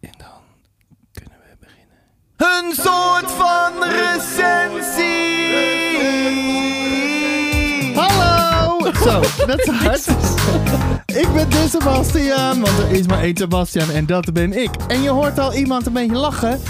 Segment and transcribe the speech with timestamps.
[0.00, 0.28] En dan
[1.12, 1.98] kunnen we beginnen.
[2.36, 5.14] Een soort van recensie!
[7.94, 8.78] Hallo!
[9.02, 10.08] Zo, dat is hard.
[11.06, 14.70] Ik ben de Sebastian, want er is maar één Sebastian en dat ben ik.
[14.88, 16.60] En je hoort al iemand een beetje lachen.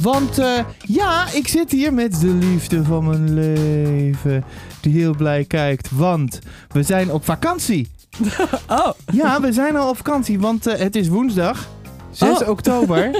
[0.00, 4.44] Want eh, ja, ik zit hier met de liefde van mijn leven.
[4.80, 6.38] Die heel blij kijkt, want
[6.68, 7.90] we zijn op vakantie.
[8.68, 11.68] Oh, Ja, we zijn al op vakantie, want eh, het is woensdag.
[12.10, 12.48] 6 Oh.
[12.48, 13.10] oktober.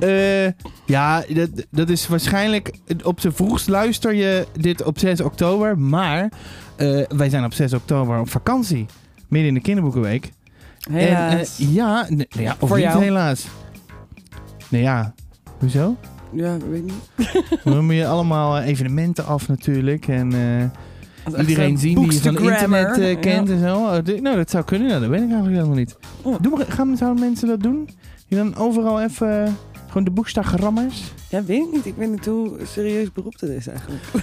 [0.00, 0.46] Eh,
[0.86, 2.70] ja, dat, dat is waarschijnlijk...
[3.02, 5.78] Op zijn vroegst luister je dit op 6 oktober.
[5.78, 6.32] Maar
[6.76, 8.86] eh, wij zijn op 6 oktober op vakantie.
[9.28, 10.30] Midden in de kinderboekenweek.
[10.90, 11.58] helaas.
[11.58, 13.02] En, eh, ja, nee, nou ja, of Voor niet jou.
[13.02, 13.46] helaas.
[14.68, 15.14] Nee ja,
[15.58, 15.96] hoezo?
[16.32, 17.32] ja, ik weet niet.
[17.64, 20.08] Dan moet je allemaal evenementen af natuurlijk.
[20.08, 20.32] En
[21.38, 23.54] iedereen een zien die je van internet eh, kent Ja.
[23.54, 23.74] en zo.
[23.76, 24.88] Oh, nou, dat zou kunnen.
[24.88, 25.96] Nou, dat weet ik eigenlijk helemaal niet.
[26.22, 26.36] Oh.
[26.40, 27.88] Doe maar, gaan, zouden mensen dat doen?
[28.28, 29.44] Die dan overal even...
[29.44, 29.52] eh,
[29.86, 31.02] gewoon de boekstagrammers?
[31.28, 31.86] Ja, weet ik niet.
[31.86, 34.02] Ik weet niet hoe serieus beroep dat is eigenlijk.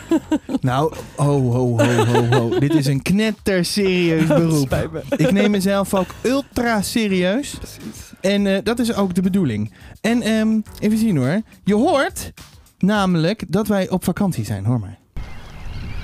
[0.62, 2.60] Nou, ho, ho, ho, ho, ho.
[2.60, 4.66] Dit is een knetter serieus beroep.
[4.66, 5.02] Spijt me.
[5.18, 7.56] Ik neem mezelf ook ultra serieus.
[7.56, 8.12] Precies.
[8.22, 9.72] En eh, dat is ook de bedoeling.
[10.02, 11.42] En ehm, even zien hoor.
[11.64, 12.32] Je hoort
[12.78, 14.66] namelijk dat wij op vakantie zijn.
[14.66, 14.98] Hoor maar.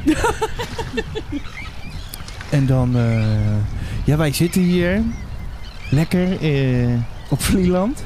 [2.57, 2.95] en dan...
[2.97, 5.01] eh, ja, wij zitten hier
[5.89, 8.03] lekker eh, op Vlieland.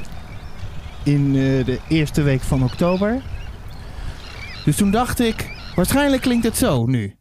[1.02, 3.20] In eh, de eerste week van oktober.
[4.64, 5.56] Dus toen dacht ik...
[5.74, 7.14] Waarschijnlijk klinkt het zo nu.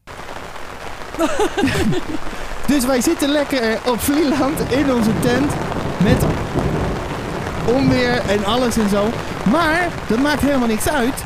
[2.68, 5.52] dus wij zitten lekker op Vlieland in onze tent.
[6.04, 6.26] Met
[7.66, 9.10] onweer en alles en zo.
[9.52, 11.24] Maar dat maakt helemaal niks uit.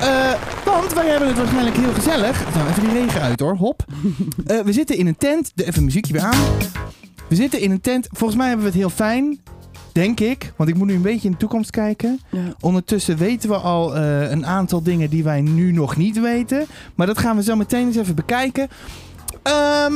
[0.00, 0.32] Eh,
[0.64, 2.54] want wij hebben het waarschijnlijk heel gezellig.
[2.54, 3.84] Nou, even die regen uit hoor, hop.
[4.46, 5.52] Eh, we zitten in een tent.
[5.54, 6.44] De- Even een muziekje weer aan.
[7.28, 8.08] We zitten in een tent.
[8.12, 9.40] Volgens mij hebben we het heel fijn.
[9.92, 10.52] Denk ik.
[10.56, 12.20] Want ik moet nu een beetje in de toekomst kijken.
[12.30, 12.40] Ja.
[12.60, 16.66] Ondertussen weten we al eh, een aantal dingen die wij nu nog niet weten.
[16.94, 18.68] Maar dat gaan we zo meteen eens even bekijken.
[19.42, 19.94] Ehm,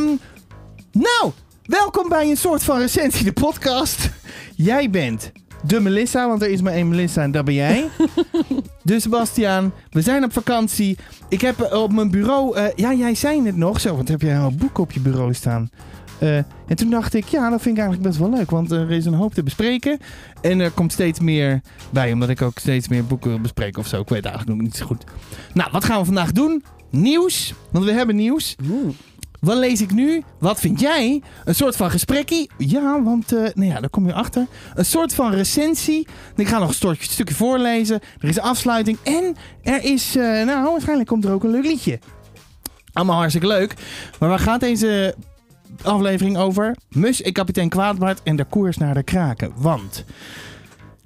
[0.92, 1.32] nou,
[1.64, 4.10] welkom bij een soort van recensie, de podcast.
[4.54, 5.32] Jij bent
[5.66, 7.88] de Melissa, want er is maar één Melissa en dat ben jij.
[8.86, 10.98] dus Sebastiaan, we zijn op vakantie.
[11.28, 12.56] Ik heb eh, op mijn bureau...
[12.56, 13.80] eh, ja, jij zei het nog.
[13.80, 15.70] Zo, want heb jij al boeken op je bureau staan?
[16.18, 18.50] Eh, en toen dacht ik, ja, dat vind ik eigenlijk best wel leuk.
[18.50, 19.98] Want er is een hoop te bespreken.
[20.40, 21.60] En er komt steeds meer
[21.90, 24.00] bij, omdat ik ook steeds meer boeken wil bespreken of zo.
[24.00, 25.04] Ik weet eigenlijk nog niet zo goed.
[25.54, 26.64] Nou, wat gaan we vandaag doen?
[26.90, 27.54] Nieuws.
[27.70, 28.56] Want we hebben nieuws.
[29.40, 30.22] Wat lees ik nu?
[30.38, 31.22] Wat vind jij?
[31.44, 32.50] Een soort van gesprekkie?
[32.58, 34.46] Ja, want eh, nou ja, daar kom je achter.
[34.74, 36.06] Een soort van recensie.
[36.36, 38.00] Ik ga nog een stukje, voorlezen.
[38.20, 38.98] Er is een afsluiting.
[39.02, 41.98] En er is, eh, nou, waarschijnlijk komt er ook een leuk liedje.
[42.92, 43.74] Allemaal hartstikke leuk.
[44.18, 45.14] Maar waar gaat deze
[45.82, 46.76] aflevering over?
[46.88, 49.52] Mus en kapitein Kwaadbaard en de koers naar de kraken.
[49.56, 50.04] Want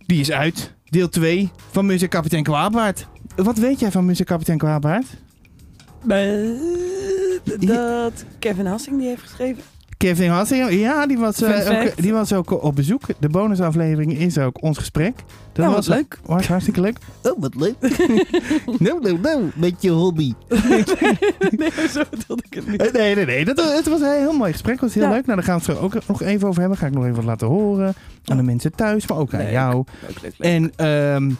[0.07, 0.73] die is uit.
[0.85, 3.07] Deel 2 van Mus en kapitein Kwaadbaard.
[3.37, 5.07] Wat weet jij van Mus en kapitein Kwaadbaard?
[6.09, 6.19] Eh,
[7.45, 9.63] Dat Kevin Hassing die heeft geschreven.
[9.97, 13.03] Kevin Hassing, ja, die was, eh, ook, die was ook op bezoek.
[13.19, 15.15] De bonusaflevering is ook ons gesprek.
[15.53, 16.19] Dat Ja, was wat leuk.
[16.25, 16.99] Was hartstikke leuk.
[17.23, 17.75] Oh, wat leuk.
[18.79, 20.33] nou, nou, nou, met je hobby.
[21.51, 22.81] nee, zo bedoelde ik het niet.
[22.87, 23.45] Eh, Nee, nee, nee.
[23.45, 24.75] Dat, was- het was een heel mooi gesprek.
[24.75, 25.11] Het was heel Ja.
[25.11, 25.27] leuk.
[25.27, 26.79] Nou, daar gaan we het zo ook nog even over hebben.
[26.79, 27.95] Ga ik nog even wat laten horen.
[28.25, 29.51] Aan de mensen thuis, maar ook aan Leuk.
[29.51, 29.85] jou.
[30.07, 30.51] Leuk, leuk, leuk.
[30.53, 31.31] En, ehm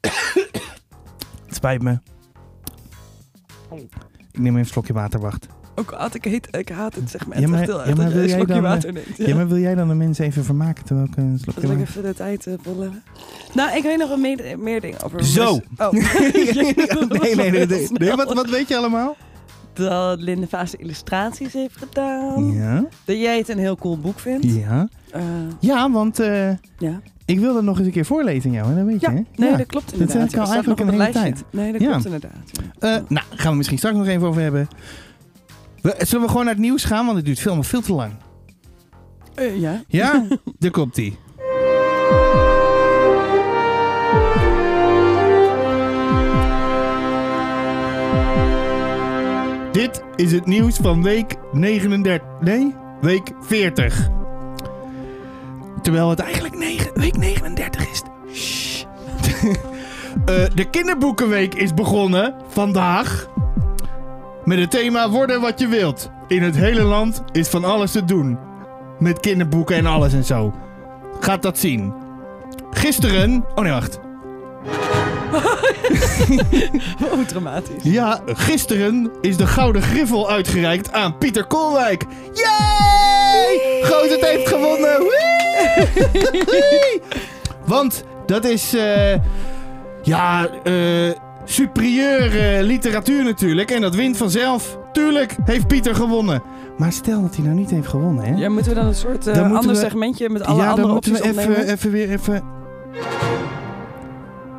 [1.46, 1.98] het spijt me.
[4.32, 5.46] Ik neem even een slokje water, wacht.
[5.74, 7.10] Ook haat ik, heet, ik haat het.
[7.12, 8.92] Ja, maar- echt heel ja, erg maar dat wil je een slokje dan, eh, water
[8.92, 9.16] neemt.
[9.16, 9.34] Ja.
[9.34, 11.90] maar wil jij dan de mensen even vermaken terwijl ik een slokje Zal ik water...
[11.92, 13.02] even de tijd uh, volleggen?
[13.54, 15.24] Nou, ik weet nog wel meer, meer dingen over...
[15.24, 15.60] Zo.
[15.76, 15.92] Oh.
[15.92, 17.66] nee, nee, nee.
[17.66, 17.88] nee.
[17.92, 19.16] nee wat, wat weet je allemaal?
[19.72, 22.52] Dat Linde Vaas illustraties heeft gedaan.
[22.52, 24.44] Ja, Dat jij het een heel cool boek vindt.
[24.54, 24.88] ja.
[25.10, 25.22] Eh,
[25.60, 27.00] Ja, want eh, ja.
[27.32, 28.74] Ik wil dat nog eens een keer voorlezen aan jou, hè?
[28.74, 29.20] dat weet je, hè?
[29.34, 30.20] nee, dat klopt inderdaad.
[30.20, 31.44] Dat staat eigenlijk een hele lijstje.
[31.50, 32.50] Nee, dat klopt inderdaad.
[32.78, 34.68] Eh, nou, gaan we misschien straks nog even over hebben.
[35.80, 38.12] We, zullen we gewoon naar het nieuws gaan, want het duurt veel, veel te lang.
[39.34, 39.82] Eh, ja.
[39.88, 40.26] Ja,
[40.58, 41.16] daar komt ie.
[49.72, 52.28] Dit is het nieuws van week 39.
[52.40, 54.21] Nee, week 40.
[55.82, 58.02] Terwijl het eigenlijk negen- week 39 is.
[58.34, 58.84] Shh.
[60.24, 63.28] Eh, de kinderboekenweek is begonnen vandaag.
[64.44, 66.10] Met het thema worden wat je wilt.
[66.28, 68.38] In het hele land is van alles te doen.
[68.98, 70.52] Met kinderboeken en alles en zo.
[71.20, 71.92] Gaat dat zien.
[72.70, 73.44] Gisteren...
[73.54, 73.98] Oh nee, wacht.
[77.12, 77.82] Oh, dramatisch.
[77.82, 82.04] Ja, gisteren is de Gouden Griffel uitgereikt aan Pieter Koolwijk.
[82.34, 83.80] Yay!
[84.10, 84.98] Het heeft gewonnen.
[84.98, 85.41] Wee!
[87.66, 89.14] Want dat is, eh,
[90.02, 91.10] ja, eh
[91.44, 93.70] superieure literatuur natuurlijk.
[93.70, 94.78] En dat wint vanzelf.
[94.92, 96.42] Tuurlijk heeft Pieter gewonnen.
[96.78, 98.34] Maar stel dat hij nou niet heeft gewonnen, hè?
[98.34, 100.82] Ja, moeten we dan een soort eh, Dan ander we- segmentje met alle ja, andere
[100.86, 102.42] dan moeten we opties even, even weer even...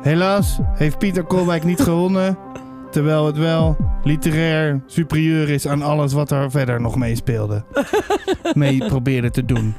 [0.02, 2.38] Helaas heeft Pieter Kolwijk niet gewonnen.
[2.90, 7.64] Terwijl het wel literair superieur is aan alles wat er verder nog mee speelde.
[8.54, 9.74] mee probeerde te doen.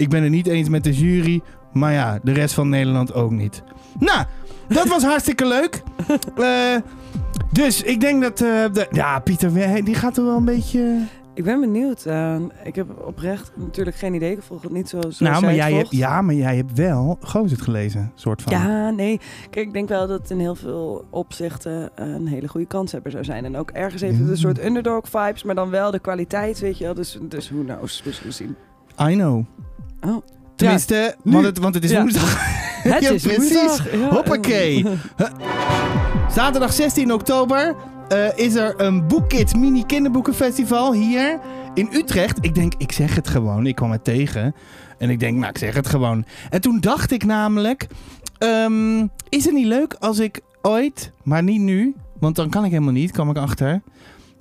[0.00, 1.40] Ik ben het niet eens met de jury.
[1.72, 3.62] Maar ja, de rest van Nederland ook niet.
[3.98, 4.24] Nou,
[4.68, 5.82] dat was hartstikke leuk.
[6.36, 6.76] Eh,
[7.52, 8.40] dus ik denk dat...
[8.40, 10.98] eh, de- ja, Pieter, die gaat er wel een beetje...
[11.34, 12.04] Ik ben benieuwd.
[12.06, 14.32] eh, ik heb oprecht natuurlijk geen idee.
[14.32, 17.16] Ik volg het niet zo zoals nou, maar jij hebt, ja, maar jij hebt wel
[17.20, 18.52] Gozet gelezen, soort van.
[18.52, 19.20] Ja, nee.
[19.50, 23.24] Kijk, ik denk wel dat het in heel veel opzichten een hele goede kanshebber zou
[23.24, 23.44] zijn.
[23.44, 26.78] En ook ergens heeft het een soort underdog vibes, maar dan wel de kwaliteit, weet
[26.78, 26.94] je wel.
[26.94, 28.56] Dus, dus who knows, we zullen zien.
[29.00, 29.44] I know.
[30.00, 30.22] Oh.
[30.56, 32.00] Tenminste, want, het, want het is Ja.
[32.00, 32.38] woensdag.
[32.82, 33.52] Het Ja, is precies.
[33.52, 33.92] woensdag.
[33.92, 34.86] Ja, Hoppakee.
[36.32, 37.74] Zaterdag 16 oktober
[38.08, 41.40] eh, is er een BoekKids mini kinderboekenfestival hier
[41.74, 42.38] in Utrecht.
[42.40, 43.66] Ik denk, ik zeg het gewoon.
[43.66, 44.54] Ik kwam het tegen.
[44.98, 46.24] En ik denk, nou, ik zeg het gewoon.
[46.50, 47.86] En toen dacht ik namelijk,
[48.38, 52.70] ehm, is het niet leuk als ik ooit, maar niet nu, want dan kan ik
[52.70, 53.82] helemaal niet, kwam ik achter,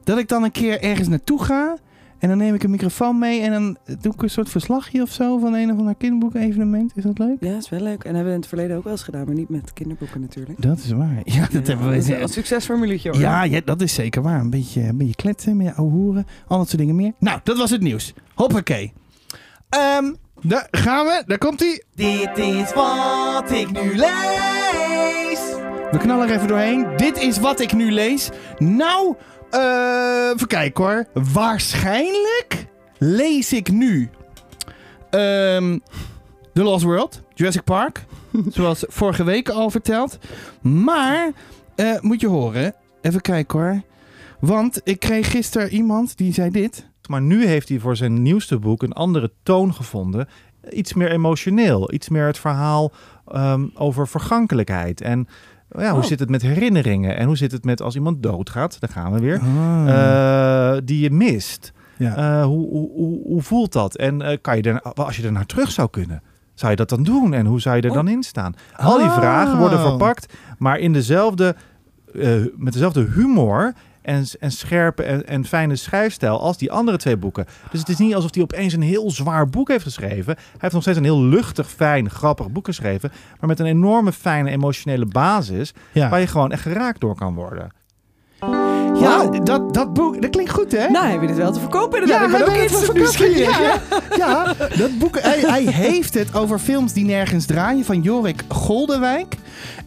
[0.04, 1.76] dat ik dan een keer ergens naartoe ga
[2.20, 5.12] en dan neem ik een microfoon mee en dan doe ik een soort verslagje of
[5.12, 6.92] zo van een of ander kinderboeken-evenement.
[6.96, 7.38] Is dat leuk?
[7.40, 8.04] Ja, is wel leuk.
[8.04, 10.62] En hebben we in het verleden ook wel eens gedaan, maar niet met kinderboeken natuurlijk.
[10.62, 11.22] Dat is waar.
[11.24, 11.98] Ja, dat hebben we.
[11.98, 13.20] is een succesformuletje hoor.
[13.20, 14.40] Ja, ja, dat is zeker waar.
[14.40, 17.12] Een beetje, een beetje kletsen, meer ouwe hoeren, al dat soort dingen meer.
[17.20, 18.14] Nou, dat was het nieuws.
[18.34, 18.94] Hoppakee.
[19.70, 21.24] Ehm, daar gaan we.
[21.26, 21.84] Daar komt hij.
[21.96, 25.40] Dit is wat ik nu lees.
[25.92, 26.88] We knallen er even doorheen.
[26.98, 28.30] Dit is wat ik nu lees.
[28.58, 29.16] Nou,
[29.50, 31.06] eh even kijken hoor.
[31.34, 32.66] Waarschijnlijk
[32.98, 34.10] lees ik nu
[35.10, 35.78] ehm
[36.54, 38.06] The Lost World, Jurassic Park.
[38.50, 40.18] Zoals vorige week al verteld.
[40.62, 41.32] Maar,
[41.76, 42.76] eh, moet je horen.
[43.02, 43.82] Even kijken hoor.
[44.40, 46.88] Want ik kreeg gisteren iemand die zei dit.
[47.10, 50.28] Maar nu heeft hij voor zijn nieuwste boek een andere toon gevonden.
[50.70, 51.94] Iets meer emotioneel.
[51.94, 52.92] Iets meer het verhaal
[53.28, 55.02] ehm, over vergankelijkheid.
[55.02, 55.28] En
[55.70, 56.06] ja, hoe Oh.
[56.06, 57.18] zit het met herinneringen?
[57.18, 58.80] En hoe zit het met als iemand doodgaat?
[58.80, 59.40] Daar gaan we weer.
[59.40, 60.74] Ah.
[60.76, 61.72] eh, die je mist.
[61.98, 62.16] ja.
[62.40, 63.96] Eh, hoe, hoe, hoe, hoe voelt dat?
[63.96, 66.22] En eh, kan je er, als je er naar terug zou kunnen,
[66.54, 67.34] zou je dat dan doen?
[67.34, 67.96] En hoe zou je er Oh.
[67.96, 68.54] dan in staan?
[68.76, 69.18] Al die Oh.
[69.18, 71.56] vragen worden verpakt, maar in dezelfde,
[72.56, 73.74] met dezelfde humor
[74.10, 77.46] en, en scherpe en, en fijne schrijfstijl als die andere twee boeken.
[77.72, 80.36] Dus het is niet alsof hij opeens een heel zwaar boek heeft geschreven.
[80.36, 84.12] Hij heeft nog steeds een heel luchtig, fijn, grappig boek geschreven, maar met een enorme
[84.12, 86.10] fijne emotionele basis ja.
[86.10, 87.72] waar je gewoon echt geraakt door kan worden.
[89.00, 90.90] ja, dat, dat boek, dat klinkt goed hè?
[90.90, 92.26] Nou, heb je dit wel te verkopen inderdaad.
[92.26, 93.02] ik ben hij ook het verkopen.
[93.02, 93.60] nieuwsgierig.
[93.60, 93.80] Ja,
[94.24, 99.36] ja, dat boek, hij, hij heeft het over films die nergens draaien van Jorik Goldenwijk.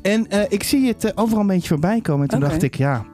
[0.03, 2.23] En eh, ik zie het eh, overal een beetje voorbij komen.
[2.23, 3.05] En toen dacht ik, ja,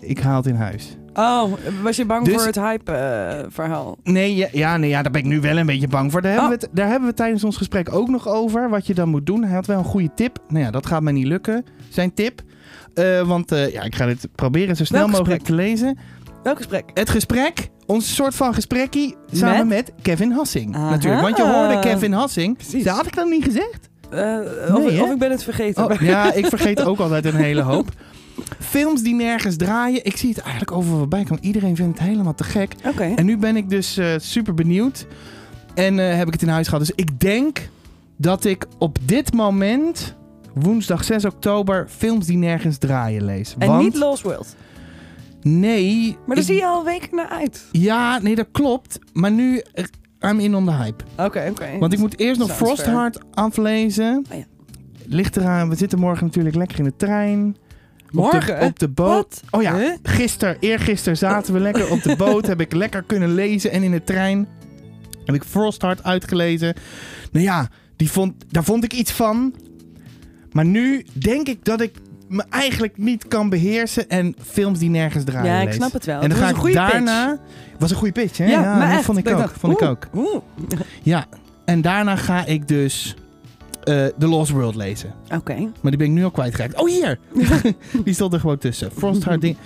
[0.00, 0.96] ik haal het in huis.
[1.14, 1.52] Oh,
[1.82, 3.96] was je bang Dus- voor het hype-verhaal?
[4.02, 6.22] Nee, ja, ja, nee, ja, daar ben ik nu wel een beetje bang voor.
[6.22, 6.56] Daar hebben, Oh.
[6.58, 8.68] we het, daar hebben we tijdens ons gesprek ook nog over.
[8.70, 9.44] Wat je dan moet doen.
[9.44, 10.38] Hij had wel een goede tip.
[10.48, 11.64] Nou ja, dat gaat mij niet lukken.
[11.88, 12.42] Zijn tip.
[12.94, 15.98] Eh, want eh, ja, ik ga dit proberen zo snel Welk mogelijk te lezen.
[16.42, 16.90] Welk gesprek?
[16.94, 20.74] Het gesprek, ons soort van gesprekkie, samen met, Kevin Hassing.
[20.74, 20.90] Aha.
[20.90, 22.56] Natuurlijk, want je hoorde Kevin Hassing.
[22.56, 22.84] Precies.
[22.84, 23.88] Dat had ik dan niet gezegd?
[24.10, 24.38] Eh,
[24.74, 25.84] Nee, of ik ben het vergeten.
[25.90, 27.88] Oh, ja, ik vergeet ook altijd een hele hoop.
[28.58, 30.04] Films die nergens draaien.
[30.04, 31.44] Ik zie het eigenlijk overal voorbij komen.
[31.44, 32.74] Iedereen vindt het helemaal te gek.
[32.86, 33.12] Oké.
[33.16, 35.06] En nu ben ik dus eh, super benieuwd.
[35.74, 36.86] En eh, heb ik het in huis gehad.
[36.86, 37.68] Dus ik denk
[38.16, 40.14] dat ik op dit moment,
[40.54, 43.54] woensdag 6 oktober, films die nergens draaien lees.
[43.58, 44.56] En Want, niet Lost World.
[45.42, 46.16] Nee.
[46.26, 47.64] Maar daar ik- zie je al weken naar uit.
[47.72, 48.98] Ja, nee, dat klopt.
[49.12, 49.84] Maar nu, eh,
[50.30, 51.04] I'm in on the hype.
[51.16, 51.78] Oké, oké.
[51.78, 54.24] Want ik moet eerst nog Frostheart aflezen.
[54.30, 54.44] Oh ja.
[55.06, 57.56] Ligt eraan, we zitten morgen natuurlijk lekker in de trein.
[58.10, 58.54] Morgen?
[58.54, 59.08] Op de, op de boot.
[59.08, 59.42] Wat?
[59.50, 59.90] Oh ja, Huh?
[60.02, 62.46] gisteren, eergisteren zaten we lekker op de boot.
[62.46, 63.70] heb ik lekker kunnen lezen.
[63.70, 64.48] En in de trein
[65.24, 66.74] heb ik Frostheart uitgelezen.
[67.32, 69.54] Nou ja, die vond, daar vond ik iets van.
[70.52, 71.92] Maar nu denk ik dat ik
[72.28, 74.08] me eigenlijk niet kan beheersen.
[74.08, 75.74] En films die nergens draaien Ja, ik lees.
[75.74, 76.20] snap het wel.
[76.20, 77.38] En dan ga ik daarna...
[77.78, 78.44] Was een goede pitch, hè?
[78.46, 79.04] Ja, maar dat echt.
[79.04, 79.38] vond ik ook.
[79.38, 80.08] dacht, vond ik oeh, ook.
[80.14, 80.42] Oeh.
[81.02, 81.26] Ja,
[81.64, 83.14] en daarna ga ik dus
[83.90, 85.14] eh The Lost World lezen.
[85.34, 85.54] Oké.
[85.54, 86.80] Maar die ben ik nu al kwijtgeraakt.
[86.80, 87.18] Oh, hier!
[88.04, 88.90] die stond er gewoon tussen.
[88.92, 89.56] Frostheart ding.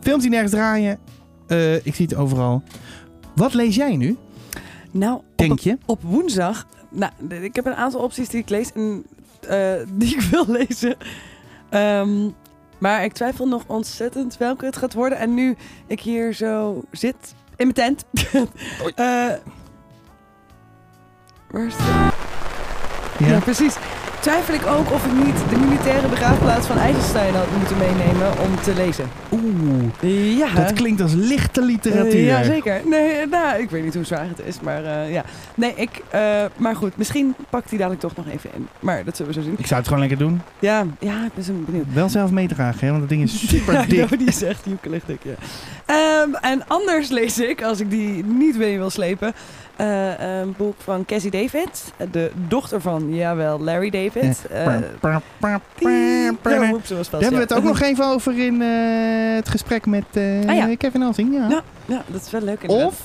[0.00, 0.98] Films die nergens draaien.
[1.46, 2.62] Eh, ik zie het overal.
[3.34, 4.16] Wat lees jij nu,
[4.90, 5.78] Nou, op, denk je?
[5.86, 6.66] op woensdag...
[6.90, 9.04] Nou, ik heb een aantal opties die ik lees en
[9.48, 10.96] eh, die ik wil lezen.
[11.70, 12.28] Ehm,
[12.78, 15.18] maar ik twijfel nog ontzettend welke het gaat worden.
[15.18, 18.04] En nu ik hier zo zit in mijn tent...
[18.94, 19.30] Eh,
[21.50, 22.39] Waar is het?
[23.20, 23.26] Ja.
[23.28, 23.38] Ja.
[23.38, 23.74] precies.
[24.20, 28.60] Twijfel ik ook of ik niet de militaire begraafplaats van IJsselstein had moeten meenemen om
[28.62, 29.04] te lezen.
[29.32, 30.54] Oeh, Ja.
[30.54, 32.20] dat klinkt als lichte literatuur.
[32.24, 32.80] Ja, zeker.
[32.84, 35.24] Nee, nou, ik weet niet hoe zwaar het is, maar eh, ja.
[35.54, 38.68] Nee, ik, eh, maar goed, misschien pakt hij dadelijk toch nog even in.
[38.80, 39.54] Maar dat zullen we zo zien.
[39.58, 40.40] Ik zou het gewoon lekker doen.
[40.58, 41.86] Ja, ja ik ben zo benieuwd.
[41.92, 44.18] Wel zelf meedragen, hè, want dat ding is super Ja, dik.
[44.18, 45.34] die is echt joekelig dik, ja.
[45.86, 49.32] Ehm, en anders lees ik, als ik die niet mee wil slepen,
[49.80, 51.92] eh, een boek van Cassie David.
[52.10, 54.46] De dochter van, jawel, Larry David.
[54.50, 55.22] Eh, ja, Daar
[57.10, 58.68] hebben we het ook nog even over in eh,
[59.34, 60.76] het gesprek met eh, Ah, ja.
[60.76, 61.34] Kevin Alsing.
[61.34, 61.46] Ja.
[61.48, 61.62] Ja.
[61.86, 62.86] Ja, dat is wel leuk inderdaad.
[62.86, 63.00] of,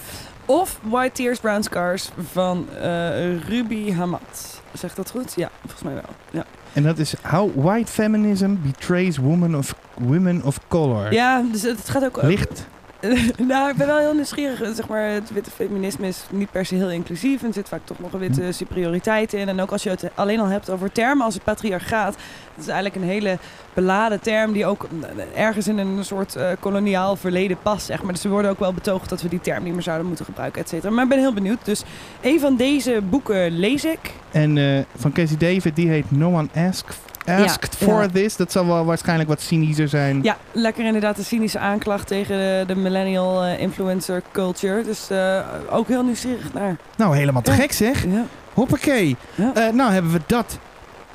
[0.45, 4.61] Of White Tears, Brown Scars van eh, Ruby Hamad.
[4.73, 5.33] Zegt dat goed?
[5.35, 6.03] Ja, volgens mij wel.
[6.31, 11.13] Ja, en dat is How White Feminism Betrays Women of, women of Color.
[11.13, 12.21] ja dus het het gaat ook...
[12.21, 12.67] Licht.
[13.47, 14.75] nou, ik ben wel heel nieuwsgierig.
[14.75, 17.41] Zeg maar, het witte feminisme is niet per se heel inclusief.
[17.41, 19.49] En er zit vaak toch nog een witte superioriteit in.
[19.49, 22.13] En ook als je het alleen al hebt over termen als het patriarchaat.
[22.55, 23.37] Dat is eigenlijk een hele
[23.73, 24.87] beladen term die ook
[25.35, 27.85] ergens in een soort eh, koloniaal verleden past.
[27.85, 28.13] Zeg maar.
[28.13, 30.61] Dus er worden ook wel betoogd dat we die term niet meer zouden moeten gebruiken,
[30.61, 30.93] et cetera.
[30.93, 31.65] Maar ik ben heel benieuwd.
[31.65, 31.83] Dus
[32.21, 34.13] een van deze boeken lees ik.
[34.31, 38.07] En eh, van Casey David, die heet No One Asked, asked Ja, for ja.
[38.07, 38.35] This.
[38.35, 40.23] Dat zal wel waarschijnlijk wat cynischer zijn.
[40.23, 44.83] Ja, lekker inderdaad een cynische aanklacht tegen de, de millennial eh, influencer culture.
[44.83, 45.39] Dus eh,
[45.69, 46.77] ook heel nieuwsgierig naar.
[46.97, 47.57] Nou, helemaal te Ja.
[47.57, 48.03] gek zeg.
[48.05, 48.25] Ja.
[48.53, 49.15] Hoppakee.
[49.35, 50.59] Eh, nou hebben we dat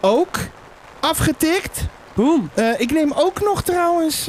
[0.01, 0.39] ook
[1.01, 1.87] afgetikt.
[2.15, 2.51] Boom.
[2.79, 4.29] Ik neem ook nog trouwens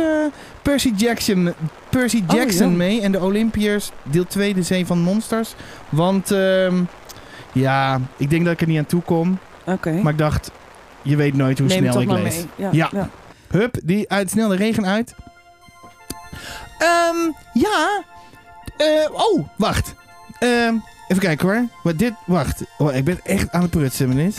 [0.62, 1.54] Percy Jackson,
[1.90, 2.76] Percy Oh, Jackson ja.
[2.76, 3.02] mee.
[3.02, 5.56] En de Olympiërs, deel 2, de Zee van Monsters.
[5.90, 6.76] Want ehm,
[7.52, 9.38] ja, ik denk dat ik er niet aan toe kom.
[9.66, 9.92] Oké.
[9.92, 10.52] Maar ik dacht,
[11.04, 12.36] je weet nooit hoe Neem snel ik lees.
[12.36, 12.46] mee.
[12.58, 12.70] Ja.
[12.72, 12.90] Ja.
[12.92, 13.10] ja.
[13.48, 15.16] Hup, die uit snel de regen uit.
[16.78, 18.04] Ehm, ja.
[18.78, 19.94] Eh, oh, wacht.
[20.40, 20.76] Ehm,
[21.08, 21.68] even kijken hoor.
[21.84, 22.64] Wat dit, wacht.
[22.78, 24.34] Oh, ik ben echt aan het prutsen, meneer.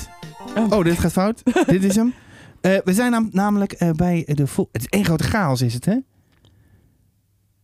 [0.57, 0.71] Oh.
[0.73, 1.43] Oh, dit gaat fout.
[1.67, 2.15] dit is hem.
[2.61, 4.69] Eh, we zijn nam- namelijk eh, bij de vol...
[4.73, 5.97] Het is één grote chaos, is het, hè?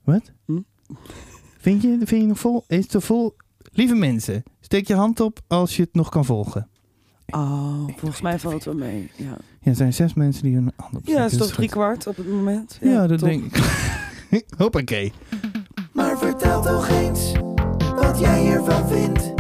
[0.05, 0.33] Wat?
[0.47, 0.59] Hm?
[1.59, 2.65] Vind je, vind je nog vol?
[2.67, 3.37] Is het te vol?
[3.73, 6.69] Lieve mensen, steek je hand op als je het nog kan volgen.
[7.35, 9.11] Oh, volgens mij valt het wel mee.
[9.17, 9.25] Ja,
[9.61, 11.57] Ja, er zijn zes mensen die hun hand op ja het is toch goed.
[11.57, 12.79] drie kwart op het moment.
[12.81, 13.29] Ja, dat top.
[13.29, 13.63] denk ik.
[14.59, 15.13] Hoppakee.
[15.93, 17.33] Maar vertel toch eens
[17.97, 19.33] wat jij hiervan vindt.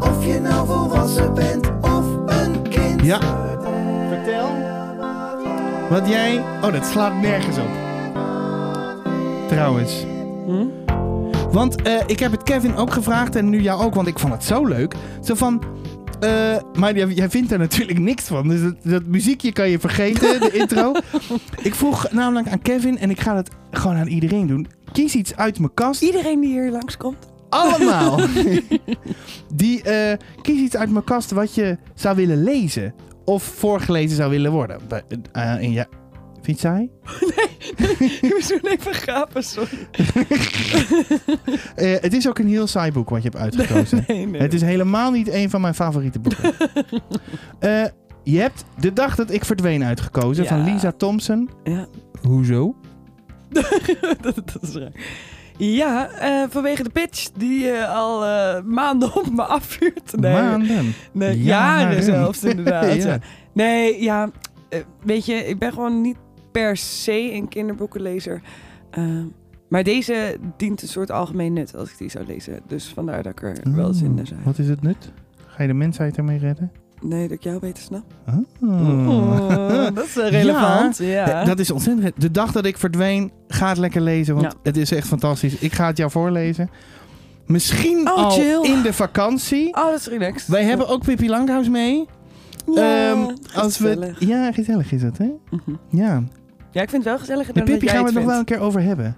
[0.00, 3.02] Of je nou volwassen bent of een kind.
[3.02, 3.18] Ja.
[4.08, 4.48] Vertel.
[5.90, 6.38] Wat jij...
[6.38, 7.68] Oh, dat slaat nergens op.
[9.48, 10.04] Trouwens.
[10.46, 10.66] Hm?
[11.50, 14.32] Want eh, ik heb het Kevin ook gevraagd en nu jou ook, want ik vond
[14.32, 14.94] het zo leuk.
[15.22, 15.62] Zo van...
[16.20, 18.48] eh, maar jij, jij vindt er natuurlijk niks van.
[18.48, 20.92] Dus dat, dat muziekje kan je vergeten, de intro.
[21.62, 24.66] Ik vroeg namelijk aan Kevin, en ik ga dat gewoon aan iedereen doen.
[24.92, 26.02] Kies iets uit mijn kast.
[26.02, 27.16] Iedereen die hier langskomt.
[27.48, 28.20] Allemaal.
[29.54, 32.94] Die, eh, kies iets uit mijn kast wat je zou willen lezen.
[33.24, 34.80] Of voorgelezen zou willen worden.
[35.32, 35.72] Eh, en
[36.48, 36.90] je het saai?
[38.22, 39.78] Ik moest toen even gapen, sorry.
[41.74, 44.04] Eh, het is ook een heel saai boek wat je hebt uitgekozen.
[44.08, 44.40] Nee, nee.
[44.40, 46.52] Het is helemaal niet een van mijn favoriete boeken.
[47.58, 47.84] Eh,
[48.22, 50.48] je hebt De Dag Dat Ik Verdween uitgekozen Ja.
[50.50, 51.50] van Lisa Thompson.
[51.64, 51.86] Ja,
[52.22, 52.74] Hoezo?
[54.20, 54.92] dat, dat is raar.
[55.56, 58.20] Ja, eh, vanwege de pitch die eh, al
[58.62, 60.12] maanden op me afvuurt.
[60.16, 60.94] Nee, Maanden.
[61.12, 61.80] nee Jaren.
[61.88, 63.02] jaren zelfs inderdaad.
[63.02, 63.18] Ja.
[63.52, 64.30] Nee, ja,
[65.04, 66.16] weet je, ik ben gewoon niet
[66.52, 68.40] per se een kinderboekenlezer.
[68.90, 69.04] Eh,
[69.68, 72.60] maar deze dient een soort algemeen nut als ik die zou lezen.
[72.66, 75.12] Dus vandaar dat ik er wel zin in zou Oh, Wat is het nut?
[75.46, 76.72] Ga je de mensheid ermee redden?
[77.00, 78.04] Nee, dat ik jou beter snap.
[78.62, 79.08] Oh.
[79.08, 80.96] Oh, dat is eh, relevant.
[80.98, 81.40] Ja.
[81.40, 82.20] Eh, Dat is ontzettend.
[82.20, 84.58] De dag dat ik verdween, ga het lekker lezen, want Ja.
[84.62, 85.54] het is echt fantastisch.
[85.58, 86.70] Ik ga het jou voorlezen.
[87.46, 88.62] Misschien Oh, al chill.
[88.62, 89.66] in de vakantie.
[89.76, 90.48] Oh, dat is relaxed.
[90.48, 92.06] Wij hebben ook Pippi Langhuis mee.
[92.74, 94.20] Ja, Ehm, als we, gezellig.
[94.20, 95.28] ja, gezellig is dat, hè?
[95.50, 95.70] Mhm.
[95.88, 96.22] Ja.
[96.70, 98.38] Ja, ik vind het wel gezelliger De dan dat Pippi gaan we het nog wel
[98.38, 99.16] een keer over hebben,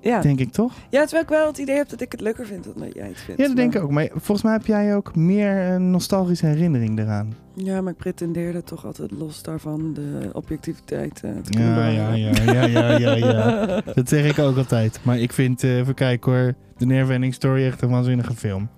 [0.00, 0.20] Ja.
[0.20, 0.72] denk ik, toch?
[0.90, 3.06] ja, terwijl ik wel het idee heb dat ik het leuker vind dan dat jij
[3.08, 3.40] het vindt.
[3.40, 3.90] Ja, dat denk ik ook.
[3.90, 7.34] Maar volgens mij heb jij ook meer een nostalgische herinnering eraan.
[7.54, 12.12] Ja, maar ik pretendeerde toch altijd los daarvan de objectiviteit eh, te kunnen Ja, ja,
[12.14, 13.80] ja, ja, ja, ja, ja.
[13.94, 15.00] Dat zeg ik ook altijd.
[15.02, 18.68] Maar ik vind, eh, even kijken hoor, de Neverending Story echt een waanzinnige film.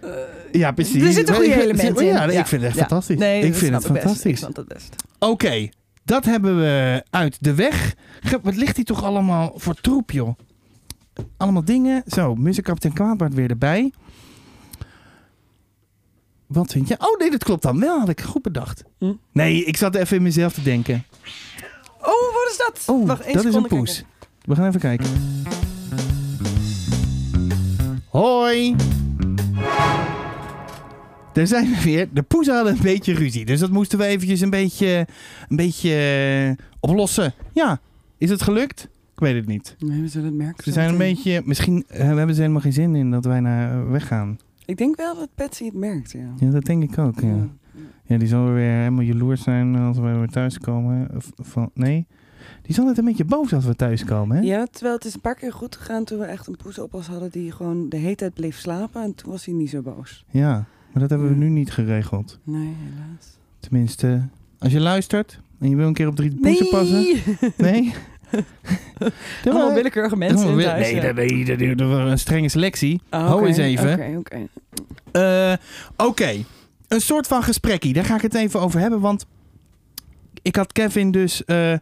[0.00, 0.10] Eh,
[0.52, 1.02] Ja, precies.
[1.02, 2.38] Er zitten goede elementen Ja, in.
[2.38, 2.86] ik vind het echt Ja.
[2.86, 3.18] fantastisch.
[3.18, 4.02] Nee, ik vind het best.
[4.02, 4.30] fantastisch.
[4.30, 4.94] Ik snap het best.
[5.18, 5.68] Oké,
[6.04, 7.94] dat hebben we uit de weg.
[8.42, 10.36] Wat ligt hier toch allemaal voor troep, joh?
[11.36, 12.02] Allemaal dingen.
[12.06, 13.92] Zo, muziekkapitein Kwaadbaard weer erbij.
[16.46, 16.94] Wat vind je?
[16.98, 17.98] Oh nee, dat klopt dan wel.
[17.98, 18.84] Had ik goed bedacht.
[18.98, 19.12] Hm?
[19.32, 21.04] Nee, ik zat even in mezelf te denken.
[22.00, 22.04] Oh,
[22.34, 22.82] wat is dat?
[22.86, 23.94] Oh, Wacht, één dat is een poes.
[23.94, 24.10] kijken.
[24.44, 25.06] We gaan even kijken.
[28.08, 28.76] Hoi.
[31.32, 32.08] Daar zijn we weer.
[32.12, 33.44] De poezen hadden een beetje ruzie.
[33.44, 35.06] Dus dat moesten we eventjes een beetje,
[35.48, 35.94] een beetje
[36.58, 37.34] eh, oplossen.
[37.52, 37.80] Ja,
[38.18, 38.88] is het gelukt?
[39.12, 39.76] Ik weet het niet.
[39.78, 40.64] Nee, we zullen het merken.
[40.64, 41.42] Ze zijn een beetje...
[41.44, 44.38] Misschien eh, hebben ze helemaal geen zin in dat wij naar weggaan.
[44.64, 46.32] Ik denk wel dat Patsy het merkt, ja.
[46.36, 47.28] Ja, dat denk ik ook, ja.
[47.28, 47.48] Ja.
[48.04, 51.08] Ja, die zal weer helemaal jaloers zijn als we weer thuiskomen.
[51.36, 52.06] Van, nee,
[52.62, 54.42] die is altijd een beetje boos als we thuiskomen, hè?
[54.42, 57.30] Ja, terwijl het is een paar keer goed gegaan toen we echt een poezenoppas hadden
[57.30, 59.02] die gewoon de hele tijd bleef slapen.
[59.02, 60.24] En toen was hij niet zo boos.
[60.30, 61.40] Ja, maar dat hebben we Ja.
[61.40, 62.38] nu niet geregeld.
[62.44, 63.26] Nee, helaas.
[63.60, 64.22] Tenminste,
[64.58, 67.04] als je luistert en je wil een keer op drie poezen passen.
[67.56, 67.92] Nee?
[69.44, 70.92] Allemaal wel- willekeurige mensen in Nee, thuis.
[70.92, 73.00] nee, dat, was een strenge selectie.
[73.08, 73.92] Ah, Ho oké, eens even.
[73.92, 74.46] Oké, oké.
[75.12, 75.52] Eh,
[76.06, 76.44] Oké,
[76.88, 77.92] een soort van gesprekkie.
[77.92, 79.26] Daar ga ik het even over hebben, want
[80.42, 81.72] ik had Kevin dus eh,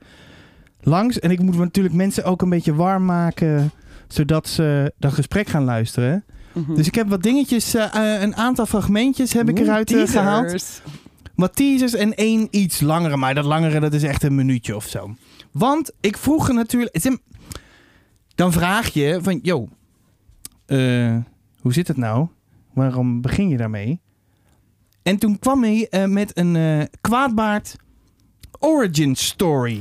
[0.80, 1.18] langs.
[1.18, 3.70] En ik moet natuurlijk mensen ook een beetje warm maken,
[4.08, 6.24] zodat ze dat gesprek gaan luisteren.
[6.52, 6.74] Mhm.
[6.74, 10.02] Dus ik heb wat dingetjes, eh, eh, een aantal fragmentjes heb ik Oeh, eruit eh,
[10.08, 10.82] gehaald.
[11.34, 13.16] Wat teasers en één iets langere.
[13.16, 15.14] Maar dat langere, dat is echt een minuutje of zo.
[15.50, 16.94] Want ik vroeg er natuurlijk...
[16.94, 17.20] het is een-
[18.34, 19.68] Dan vraag je van, yo,
[20.66, 21.16] eh,
[21.60, 22.26] hoe zit het nou?
[22.74, 24.00] Waarom begin je daarmee?
[25.02, 27.76] En toen kwam hij eh, met een eh, kwaadbaard
[28.58, 29.80] origin story.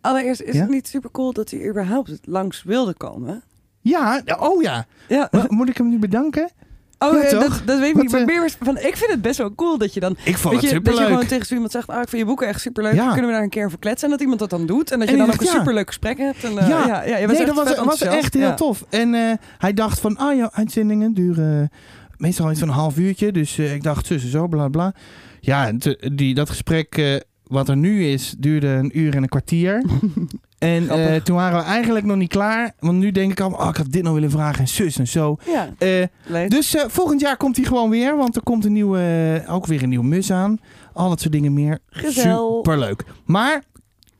[0.00, 0.60] Allereerst is Ja?
[0.60, 3.42] het niet super cool dat hij überhaupt langs wilde komen.
[3.82, 4.86] Ja, oh ja.
[5.08, 5.28] Ja.
[5.48, 6.50] Moet ik hem nu bedanken?
[6.98, 8.12] Oh, Ja, dat, dat weet ik Wat, niet.
[8.12, 10.16] Maar eh, van, ik vind het best wel cool dat je dan...
[10.24, 11.88] Ik vond het je, dat je gewoon tegen zo iemand zegt...
[11.88, 12.94] Ah, ik vind je boeken echt superleuk.
[12.94, 13.10] Ja.
[13.10, 14.04] Kunnen we daar een keer over kletsen?
[14.04, 14.90] En dat iemand dat dan doet.
[14.90, 16.44] En dat je dan ook een superleuk gesprek hebt.
[16.44, 16.86] En, eh, Ja.
[16.86, 18.84] ja, ja, nee, dat was, was echt heel tof.
[18.88, 21.70] En eh, hij dacht van, ah ja, uitzendingen duren
[22.16, 23.32] meestal iets van een half uurtje.
[23.32, 24.94] Dus ik dacht, zus zo, bla bla.
[25.40, 29.82] Ja, te- die, dat gesprek wat er nu is, duurde een uur en een kwartier.
[30.62, 32.72] en eh, toen waren we eigenlijk nog niet klaar.
[32.78, 35.06] Want nu denk ik al, oh, ik had dit nog willen vragen en zus en
[35.08, 35.36] zo.
[35.46, 36.50] Ja, Eh, leuk.
[36.50, 38.16] dus eh, volgend jaar komt hij gewoon weer.
[38.16, 40.58] Want er komt een nieuwe, ook weer een nieuwe mus aan.
[40.92, 41.78] Al dat soort dingen meer.
[41.86, 42.54] Gezel.
[42.56, 43.04] Superleuk.
[43.24, 43.62] Maar,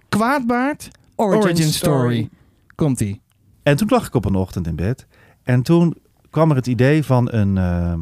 [0.08, 2.28] kwaadbaard, origin story.
[2.74, 3.20] komt hij.
[3.62, 5.06] En toen lag ik op een ochtend in bed.
[5.42, 5.96] En toen
[6.30, 7.92] kwam er het idee van een eh,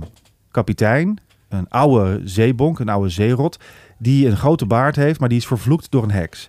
[0.51, 3.59] kapitein, een oude zeebonk, een oude zeerot,
[3.99, 6.49] die een grote baard heeft, maar die is vervloekt door een heks.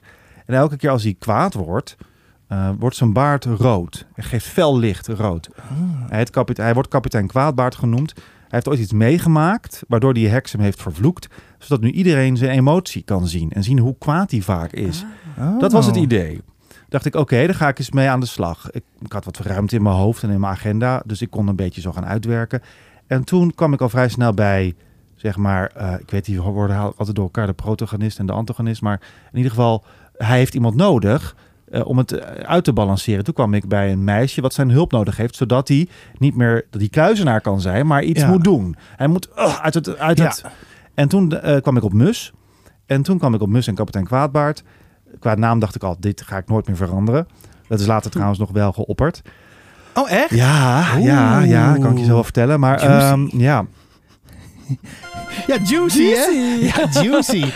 [0.52, 1.98] En elke keer als hij kwaad wordt,
[2.48, 4.06] eh, wordt zijn baard rood.
[4.14, 5.50] Hij geeft fel licht rood.
[6.08, 8.14] Hij, hij wordt kapitein Kwaadbaard genoemd.
[8.16, 11.28] Hij heeft ooit iets meegemaakt, waardoor die heks hem heeft vervloekt.
[11.58, 15.06] Zodat nu iedereen zijn emotie kan zien en zien hoe kwaad hij vaak is.
[15.60, 16.02] Dat was het Oh.
[16.02, 16.42] idee.
[16.90, 18.72] Dacht ik, oké, daar ga ik eens mee aan de slag.
[18.72, 21.48] Ik, ik had wat ruimte in mijn hoofd en in mijn agenda, dus ik kon
[21.48, 22.62] een beetje zo gaan uitwerken.
[23.08, 24.76] En toen kwam ik al vrij snel bij,
[25.16, 28.82] zeg maar, eh, ik weet die worden altijd door elkaar de protagonist en de antagonist,
[28.82, 29.84] maar in ieder geval,
[30.24, 31.36] hij heeft iemand nodig
[31.72, 33.24] eh, om het eh, uit te balanceren.
[33.24, 36.66] Toen kwam ik bij een meisje wat zijn hulp nodig heeft, zodat hij niet meer
[36.70, 38.28] dat hij kluizenaar kan zijn, maar iets Ja.
[38.28, 38.76] moet doen.
[38.96, 39.30] Hij moet
[39.62, 40.24] uit het, uit Ja.
[40.24, 40.44] het.
[40.94, 42.34] En toen eh, kwam ik op Mus.
[42.86, 44.64] En toen kwam ik op Mus en kapitein Kwaadbaard.
[45.20, 47.28] Qua naam dacht ik al, dit ga ik nooit meer veranderen.
[47.68, 49.22] Dat is later trouwens nog wel geopperd.
[49.94, 50.30] Oh, echt?
[50.36, 52.60] Ja, ja, ja, kan ik je zo wel vertellen.
[52.60, 53.66] Maar ehm, ja,
[55.48, 56.26] Ja, juicy, hè?
[56.62, 57.46] Ja, juicy.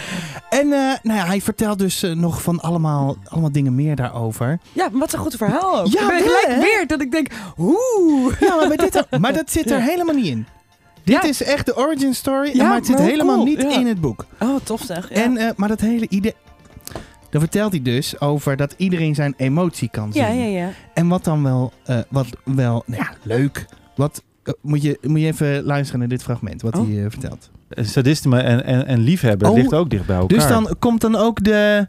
[0.60, 4.60] En eh, nou ja, hij vertelt dus eh, nog van allemaal, allemaal dingen meer daarover.
[4.74, 5.88] Ja, maar wat een goed verhaal ook.
[5.88, 6.60] Ja, ik ben gelijk hè?
[6.60, 7.28] weer dat ik denk...
[7.58, 8.40] Oeh.
[8.40, 9.84] Ja, maar, dit, maar dat zit er Ja.
[9.84, 10.46] helemaal niet in.
[11.04, 11.24] Dit Ja.
[11.24, 14.02] is echt de origin story, maar het zit maar hoe helemaal cool, niet in het
[14.02, 14.26] boek.
[14.40, 15.10] Oh, tof zeg.
[15.10, 15.16] Ja.
[15.16, 16.34] En, eh, maar dat hele idee...
[17.30, 20.24] Dan vertelt hij dus over dat iedereen zijn emotie kan zien.
[20.24, 20.70] ja, ja, ja.
[20.94, 21.74] En wat dan wel,
[22.10, 23.66] wat wel, nou ja, leuk.
[23.96, 24.24] Wat,
[24.62, 26.88] moet, je, moet je even luisteren naar dit fragment, wat Oh.
[26.88, 27.50] hij vertelt.
[27.76, 30.38] Sadisme en, en, en liefhebben Oh, ligt ook dicht bij elkaar.
[30.38, 31.88] Dus dan komt dan ook de...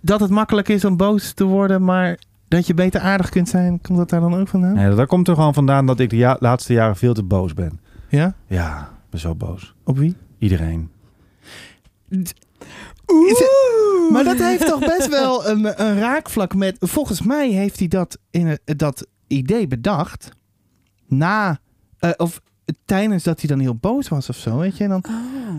[0.00, 3.80] Dat het makkelijk is om boos te worden, maar dat je beter aardig kunt zijn.
[3.80, 4.74] Komt dat daar dan ook vandaan?
[4.74, 7.54] Nee, daar komt er gewoon vandaan dat ik de ja- laatste jaren veel te boos
[7.54, 7.80] ben.
[8.08, 8.34] Ja?
[8.46, 9.74] Ja, ben zo boos.
[9.84, 10.16] Op wie?
[10.38, 10.90] Iedereen.
[14.12, 16.76] Maar dat heeft toch best wel een, een raakvlak met...
[16.80, 20.30] Volgens mij heeft hij dat, in dat idee bedacht
[21.06, 21.58] na...
[21.98, 22.40] eh, of
[22.84, 24.84] tijdens dat hij dan heel boos was of zo, weet je.
[24.84, 25.14] En dan, Oh.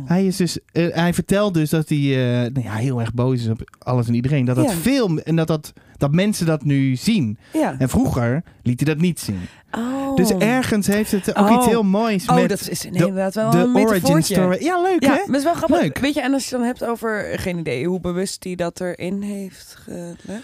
[0.09, 3.41] hij, is dus, eh, hij vertelt dus dat hij eh, nou ja, heel erg boos
[3.41, 4.45] is op alles en iedereen.
[4.45, 5.17] Dat dat veel...
[5.19, 7.37] En dat, dat, dat mensen dat nu zien.
[7.79, 9.39] En vroeger liet hij dat niet zien.
[9.71, 10.15] Oh.
[10.15, 11.55] Dus ergens heeft het ook Oh.
[11.55, 14.63] iets heel moois Oh, met dat is de- inderdaad wel de een origin story.
[14.63, 15.15] Ja, leuk Ja, hè?
[15.15, 15.81] maar het is wel grappig.
[15.81, 15.97] Leuk.
[15.97, 19.21] Weet je, en als je dan hebt over, geen idee, hoe bewust hij dat erin
[19.21, 20.43] heeft gelegd?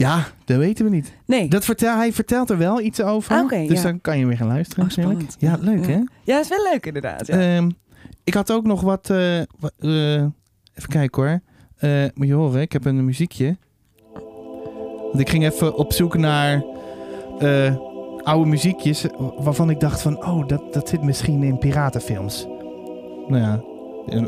[0.00, 1.12] Ja, dat weten we niet.
[1.26, 1.48] Nee.
[1.48, 3.36] Dat vertel, hij vertelt er wel iets over.
[3.36, 3.82] Ah, dus ja.
[3.82, 5.36] dan kan je weer gaan luisteren Oh, spannend.
[5.38, 5.90] Ja, leuk Ja.
[5.90, 6.00] hè?
[6.24, 7.26] Ja, is wel leuk inderdaad.
[7.26, 7.38] Ja.
[7.56, 7.70] Ehm,
[8.24, 9.10] ik had ook nog wat...
[9.10, 9.46] eh, eh,
[10.74, 11.40] even kijken hoor.
[11.76, 13.56] Eh, moet je horen, ik heb een muziekje.
[15.02, 16.64] Want ik ging even op zoek naar
[18.22, 19.04] oude muziekjes...
[19.38, 20.24] waarvan ik dacht van...
[20.24, 22.46] oh, dat, dat zit misschien in piratenfilms.
[23.28, 23.60] nou ja,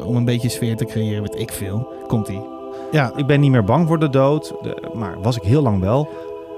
[0.04, 1.92] om een beetje sfeer te creëren, weet ik veel.
[2.06, 2.51] Komt-ie.
[2.90, 4.54] Ja, Ik ben niet meer bang voor de dood,
[4.92, 6.08] maar was ik heel lang wel.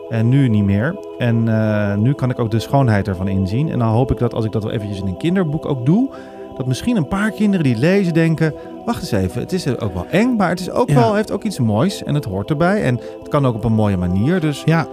[0.09, 0.97] En nu niet meer.
[1.19, 3.71] En eh, nu kan ik ook de schoonheid ervan inzien.
[3.71, 6.11] En dan hoop ik dat als ik dat wel eventjes in een kinderboek ook doe,
[6.57, 10.07] dat misschien een paar kinderen die lezen denken, wacht eens even, het is ook wel
[10.11, 10.95] eng, maar het is ook Ja.
[10.95, 12.83] wel, heeft ook iets moois en het hoort erbij.
[12.83, 14.41] En het kan ook op een mooie manier.
[14.41, 14.87] Dus ja.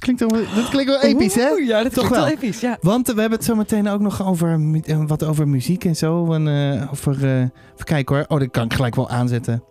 [0.00, 1.50] Klinkt, wel, dat klinkt wel episch, hè?
[1.52, 2.32] Oeh, Ja, dat Toch klinkt wel wel.
[2.34, 2.78] episch, ja.
[2.80, 5.96] Want eh, we hebben het zo meteen ook nog over eh, wat over muziek en
[5.96, 6.32] zo.
[6.32, 8.24] En, eh, over, eh, even kijken hoor.
[8.28, 9.62] Oh, dat kan ik gelijk wel aanzetten.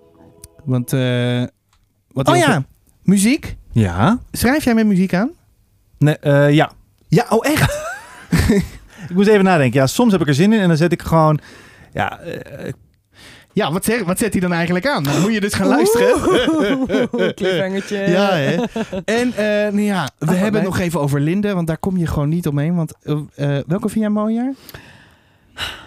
[0.66, 1.44] Want, eh,
[2.12, 2.64] wat oh ja,
[3.04, 3.58] muziek.
[3.72, 4.20] Ja.
[4.32, 5.30] Schrijf jij met muziek aan?
[5.98, 6.72] Nee, eh, ja.
[7.08, 7.78] Ja, oh echt?
[9.10, 9.80] Ik moest even nadenken.
[9.80, 11.40] Ja, soms heb ik er zin in en dan zet ik gewoon.
[11.94, 12.72] Ja, eh,
[13.60, 15.04] Ja, wat, zeg, wat zet hij dan eigenlijk aan?
[15.04, 16.16] Dan moet je dus gaan luisteren.
[17.36, 17.98] Cliffhangertje.
[17.98, 18.64] Ja, hè?
[19.06, 21.98] En eh, nou ja, we Oh, hebben het nog even over Linde, want daar kom
[21.98, 22.76] je gewoon niet omheen.
[22.76, 24.56] Want eh, eh, welke vind jij mooier?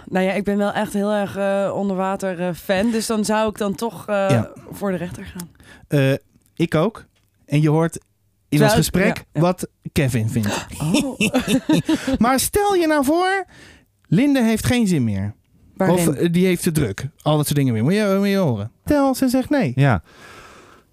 [0.08, 1.36] Nou ja, ik ben wel echt heel erg
[1.72, 2.90] onderwater fan.
[2.90, 4.50] Dus dan zou ik dan toch Ja.
[4.70, 6.18] voor de rechter gaan.
[6.54, 7.04] Ik ook.
[7.46, 8.02] En je hoort in
[8.48, 9.40] Terwijl ons gesprek ja, ja.
[9.40, 10.66] wat Kevin vindt.
[10.78, 11.18] Oh.
[12.24, 13.44] Maar stel je nou voor,
[14.06, 15.34] Linde heeft geen zin meer.
[15.86, 16.08] Waarin?
[16.08, 17.08] Of eh, die heeft te druk.
[17.22, 17.82] Al dat soort dingen meer.
[17.82, 18.70] Moet je, moet je horen.
[18.84, 19.72] Stel, ze zegt nee.
[19.74, 20.02] ja.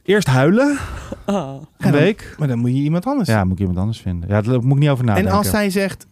[0.04, 0.78] Eerst huilen,
[1.25, 1.62] Oh.
[1.78, 2.36] een dan- week.
[2.38, 3.30] Maar dan moet je iemand anders.
[3.30, 4.30] Ja, moet ik iemand anders vinden.
[4.30, 5.34] Ja, daar moet ik niet over en nadenken.
[5.34, 6.06] als zij zegt,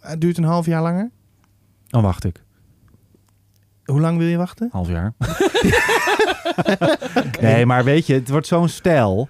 [0.00, 1.10] het duurt een half jaar langer.
[1.88, 2.42] Dan wacht ik.
[3.84, 4.68] Hoe lang wil je wachten?
[4.72, 5.12] Half jaar.
[7.40, 9.28] Nee, maar weet je, het wordt zo'n stijl.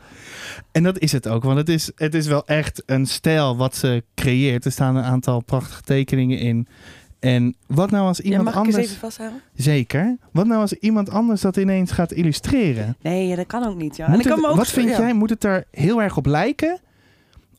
[0.72, 3.76] En dat is het ook, want het is, het is wel echt een stijl wat
[3.76, 4.64] ze creëert.
[4.64, 6.68] Er staan een aantal prachtige tekeningen in.
[7.18, 8.76] En wat nou als Ja, iemand mag ik anders...
[8.76, 9.40] even vasthouden?
[9.54, 10.16] Zeker.
[10.33, 12.96] Wat nou als iemand anders dat ineens gaat illustreren?
[13.02, 13.96] Nee, ja, dat kan ook niet.
[13.96, 14.07] Ja.
[14.07, 15.12] En kan ook wat vind jij?
[15.12, 16.81] Moet het er heel erg op lijken?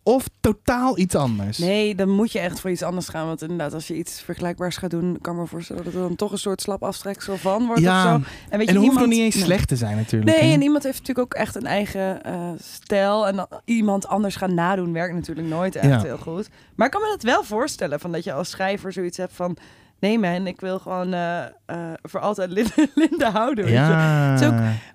[0.09, 1.57] Of totaal iets anders?
[1.57, 3.25] Nee, dan moet je echt voor iets anders gaan.
[3.27, 6.15] Want inderdaad, als je iets vergelijkbaars gaat doen, kan ik me voorstellen dat er dan
[6.15, 8.27] toch een soort slap aftreksel van wordt ja, of zo.
[8.49, 9.43] en weet je, hoeft nog iemand- niet eens Nee.
[9.43, 10.31] slecht te zijn natuurlijk.
[10.39, 10.53] Nee, hè?
[10.53, 13.27] en iemand heeft natuurlijk ook echt een eigen eh, stijl.
[13.27, 16.01] En iemand anders gaan nadoen werkt natuurlijk nooit echt Ja.
[16.01, 16.49] heel goed.
[16.75, 19.57] Maar ik kan me dat wel voorstellen, van dat je als schrijver zoiets hebt van...
[19.99, 23.65] Nee man, ik wil gewoon eh, eh, voor altijd Linde, Linde houden.
[23.65, 23.79] weet je.
[23.79, 24.31] Ja.
[24.31, 24.47] Het is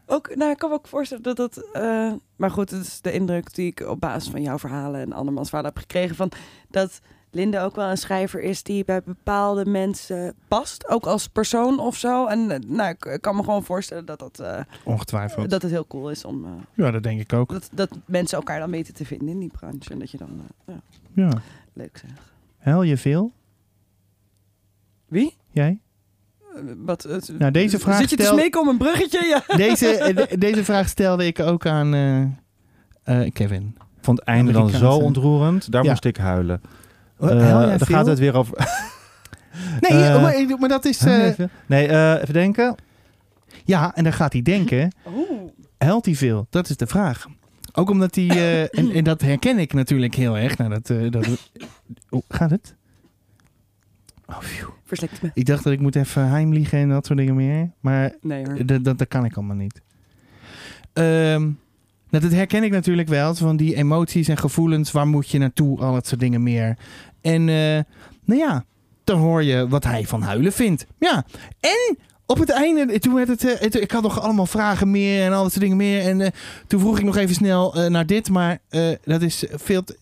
[0.06, 1.70] Ook, nou, ik kan me ook voorstellen dat dat...
[1.72, 5.12] eh, maar goed, het is de indruk die ik op basis van jouw verhalen en
[5.12, 6.16] andermans verhalen heb gekregen...
[6.16, 6.32] van
[6.70, 10.88] dat Linde ook wel een schrijver is die bij bepaalde mensen past.
[10.88, 12.26] Ook als persoon of zo.
[12.26, 14.42] En nou, ik, kan me gewoon voorstellen dat, dat,
[14.84, 15.50] Ongetwijfeld.
[15.50, 16.66] dat het heel cool is om...
[16.74, 17.50] Ja, dat denk ik ook.
[17.50, 19.90] dat, dat mensen elkaar dan weten te vinden in die branche.
[19.90, 20.40] En dat je dan...
[20.66, 20.80] ja,
[21.12, 21.30] Ja.
[21.72, 22.10] leuk zeg.
[22.58, 23.32] Huil je veel?
[25.14, 25.36] Wie?
[25.50, 25.78] Jij?
[26.76, 29.24] Wat, eh, Nou, deze vraag Zit je te stel- smeken om een bruggetje?
[29.26, 29.56] Ja.
[29.66, 32.20] Deze, eh, de- deze vraag stelde ik ook aan eh,
[33.22, 33.74] eh, Kevin.
[33.78, 35.70] Ik vond het einde dan zo ontroerend.
[35.72, 35.90] Daar Ja.
[35.90, 36.60] moest ik huilen.
[37.18, 37.96] Oh, Eh, dan veel?
[37.96, 38.56] gaat het weer over...
[39.80, 41.04] Nee, maar, maar dat is...
[41.04, 41.32] Eh,
[41.66, 42.74] nee, eh, even denken.
[43.64, 44.92] ja, en dan gaat hij denken...
[45.16, 45.40] Oeh.
[45.78, 46.46] Huilt hij veel?
[46.50, 47.26] Dat is de vraag.
[47.72, 48.28] Ook omdat hij...
[48.28, 50.56] eh, en, en dat herken ik natuurlijk heel erg.
[50.58, 50.90] Nou, dat...
[50.90, 51.26] eh, dat
[52.10, 52.74] oh, gaat het?
[54.26, 54.68] Oh, phew.
[54.98, 55.30] Verslikt me.
[55.34, 57.70] Ik dacht dat ik moet even heimliegen en dat soort dingen meer.
[57.80, 59.82] Maar Nee dat, dat, dat kan ik allemaal niet.
[60.92, 61.42] Ehm,
[62.10, 63.34] nou, dat herken ik natuurlijk wel.
[63.34, 64.92] Van die emoties en gevoelens.
[64.92, 65.80] Waar moet je naartoe?
[65.80, 66.76] Al dat soort dingen meer.
[67.20, 67.80] En eh,
[68.24, 68.64] nou ja,
[69.04, 70.86] dan hoor je wat hij van huilen vindt.
[70.98, 71.24] Ja,
[71.60, 75.32] en op het einde, toen werd het, eh, ik had nog allemaal vragen meer en
[75.32, 76.00] al dat soort dingen meer.
[76.00, 76.30] En eh,
[76.66, 78.58] toen vroeg ik nog even snel naar dit, maar
[79.04, 79.98] dat is veel te,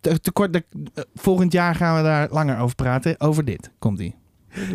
[0.00, 0.52] te, te kort.
[0.52, 0.62] Dat-
[0.94, 3.20] eh, volgend jaar gaan we daar langer over praten.
[3.20, 4.14] Over dit komt ie.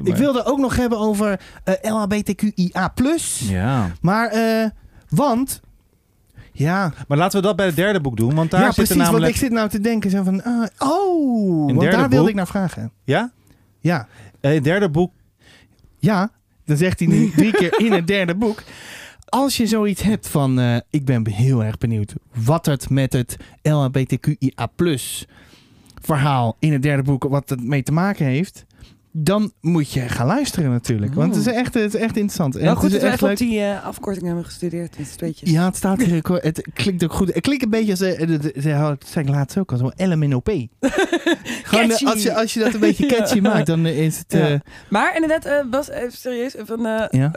[0.03, 2.93] Ik wilde ook nog hebben over eh, LHBTQIA+.
[3.39, 3.91] Ja.
[4.01, 4.69] Maar, eh,
[5.09, 5.61] want...
[6.51, 8.35] Ja, Maar laten we dat bij het derde boek doen.
[8.35, 8.95] Want daar ja zit precies.
[8.95, 9.21] namelijk...
[9.23, 10.41] Want ik zit nou te denken zo van...
[10.77, 12.91] oh, want daar wilde boek- ik naar vragen.
[13.03, 13.31] Ja?
[13.79, 14.07] Ja,
[14.41, 15.13] het derde boek...
[15.97, 16.29] ja.
[16.65, 18.63] Dan zegt hij nu drie keer in het derde boek.
[19.35, 20.59] Als je zoiets hebt van...
[20.59, 24.69] eh, ik ben heel erg benieuwd wat het met het LHBTQIA
[26.01, 27.23] verhaal in het derde boek...
[27.23, 28.65] wat het mee te maken heeft...
[29.17, 31.13] Dan moet je gaan luisteren natuurlijk.
[31.13, 32.55] Want het is echt, het is echt interessant.
[32.55, 33.37] En Nou het goed is echt even op leuk.
[33.49, 34.97] die eh, afkorting hebben gestudeerd.
[35.19, 35.39] Met.
[35.39, 36.21] Ja, het staat hier.
[36.41, 37.33] Het klinkt ook goed.
[37.33, 38.01] Het klinkt een beetje als.
[38.01, 39.77] eh, Dat zei ik laatst ook al.
[39.77, 40.49] Zo'n LMNOP.
[41.63, 43.41] Gewoon eh, als je, als je dat een beetje catchy Ja.
[43.41, 44.25] maakt, dan is het.
[44.33, 44.61] Ja.
[44.89, 46.55] Maar inderdaad, eh was even serieus.
[46.57, 47.31] Van, ja.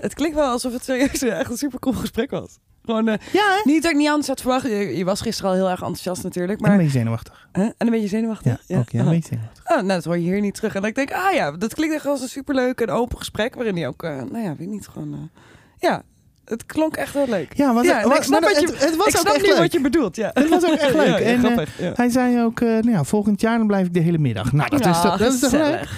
[0.00, 2.58] het klinkt wel alsof het serieus echt een super cool gesprek was.
[2.84, 4.62] Gewoon, eh, ja, niet dat ik niet anders had verwacht.
[4.66, 6.60] Je, je was gisteren al heel erg enthousiast natuurlijk.
[6.60, 7.48] Maar, een beetje zenuwachtig.
[7.52, 8.58] En een beetje zenuwachtig.
[8.66, 8.90] Ja, ook.
[8.90, 9.62] Ja, een beetje zenuwachtig.
[9.70, 10.74] Oh, nou, dat hoor je hier niet terug.
[10.74, 13.54] En ik denk, ah ja, dat klinkt echt als een superleuk en open gesprek.
[13.54, 15.12] Waarin hij ook, eh, nou ja, weet niet, gewoon...
[15.12, 15.40] eh,
[15.78, 16.02] ja,
[16.44, 17.52] Het klonk echt heel leuk.
[17.56, 19.34] Ja, was, Ja, wa- ik snap maar wat je- het, het was ik ook snap
[19.34, 19.58] echt nu leuk.
[19.58, 20.30] wat je bedoelt, ja.
[20.34, 21.06] Het was ook echt leuk.
[21.18, 21.78] Ja, en, grappig.
[21.78, 21.92] ja.
[21.96, 24.52] hij zei ook, nou ja, volgend jaar dan blijf ik de hele middag.
[24.52, 25.88] Nou, dat, is, toch- dat is toch leuk?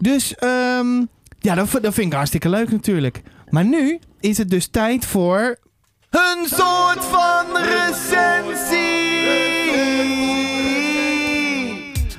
[0.00, 1.04] Dus ehm,
[1.38, 3.22] ja, dat vind ik hartstikke leuk natuurlijk.
[3.48, 5.58] Maar nu is het dus tijd voor...
[6.14, 8.82] Een soort van recensie!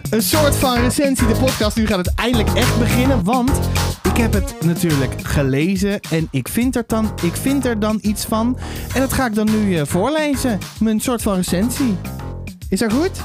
[0.10, 1.75] Een soort van recensie, de podcast.
[1.75, 3.51] Nu gaat het eindelijk echt beginnen, want
[4.03, 8.25] ik heb het natuurlijk gelezen en ik vind er dan, ik vind er dan iets
[8.25, 8.58] van.
[8.93, 10.60] En dat ga ik dan nu eh, voorlezen.
[10.79, 11.97] Mijn soort van recensie.
[12.69, 13.21] Is dat goed?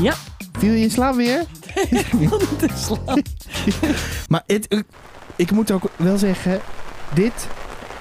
[0.00, 0.14] Ja,
[0.58, 1.44] Viel je in slaap weer?
[2.58, 3.22] te slaan.
[4.28, 4.84] Maar het, ik,
[5.36, 6.60] ik moet ook wel zeggen,
[7.14, 7.46] dit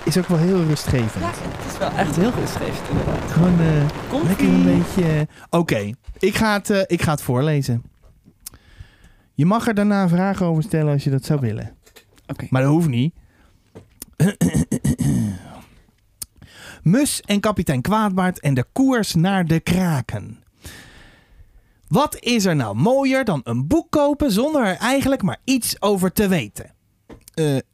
[0.05, 1.23] is ook wel heel rustgevend.
[1.23, 3.31] Ja, het is wel echt heel rustgevend inderdaad.
[3.31, 5.03] Gewoon eh, lekker een beetje...
[5.03, 7.83] eh, Oké, ik, ga het, eh, ik ga het voorlezen.
[9.33, 11.75] Je mag er daarna vragen over stellen als je dat zou willen.
[12.27, 12.47] Oké.
[12.49, 13.13] Maar dat hoeft niet.
[16.83, 20.43] Mus en kapitein Kwaadbaard en de koers naar de kraken.
[21.87, 26.11] Wat is er nou mooier dan een boek kopen zonder er eigenlijk maar iets over
[26.11, 26.73] te weten?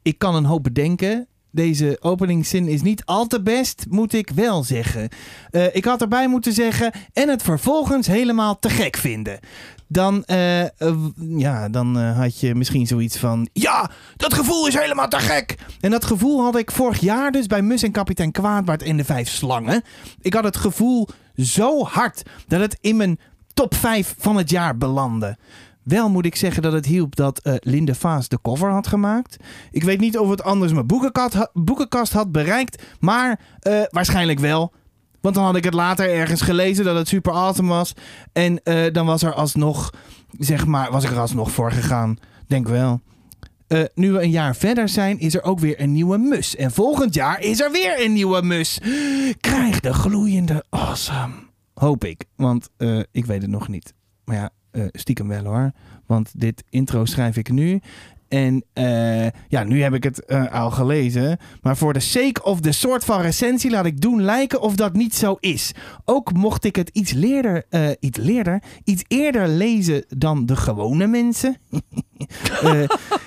[0.02, 1.26] Ik kan een hoop bedenken.
[1.50, 5.08] Deze openingszin is niet al te best, moet ik wel zeggen.
[5.50, 9.38] Eh, ik had erbij moeten zeggen en het vervolgens helemaal te gek vinden.
[9.86, 10.70] Dan, eh, eh,
[11.16, 13.48] ja, dan had je misschien zoiets van...
[13.52, 15.54] Ja, dat gevoel is helemaal te gek!
[15.80, 19.04] En dat gevoel had ik vorig jaar dus bij Mus en kapitein Kwaadbaard en de
[19.04, 19.82] Vijf Slangen.
[20.20, 23.18] Ik had het gevoel zo hard dat het in mijn
[23.54, 25.36] top 5 van het jaar belandde.
[25.88, 29.36] Wel moet ik zeggen dat het hielp dat eh, Linde Vaas de cover had gemaakt.
[29.70, 34.72] Ik weet niet of het anders mijn boekenkast, boekenkast had bereikt, maar eh, waarschijnlijk wel.
[35.20, 37.92] Want dan had ik het later ergens gelezen dat het super awesome was.
[38.32, 39.92] En eh, dan was er alsnog,
[40.38, 42.18] zeg maar, was ik er alsnog voor gegaan.
[42.46, 43.00] Denk wel.
[43.94, 46.56] Nu we een jaar verder zijn, is er ook weer een nieuwe mus.
[46.56, 48.80] En volgend jaar is er weer een nieuwe mus.
[49.40, 51.34] Krijg de gloeiende awesome.
[51.74, 52.68] Hoop ik, want
[53.12, 53.94] ik weet het nog niet.
[54.24, 55.72] Maar ja, eh, stiekem wel hoor.
[56.06, 57.80] Want dit intro schrijf ik nu.
[58.28, 61.38] En eh, ja, nu heb ik het eh, al gelezen.
[61.62, 64.92] Maar voor de sake of de soort van recensie laat ik doen lijken of dat
[64.92, 65.72] niet zo is.
[66.04, 67.64] Ook mocht ik het iets, leerder,
[68.00, 71.56] iets, leerder, iets eerder lezen dan de gewone mensen.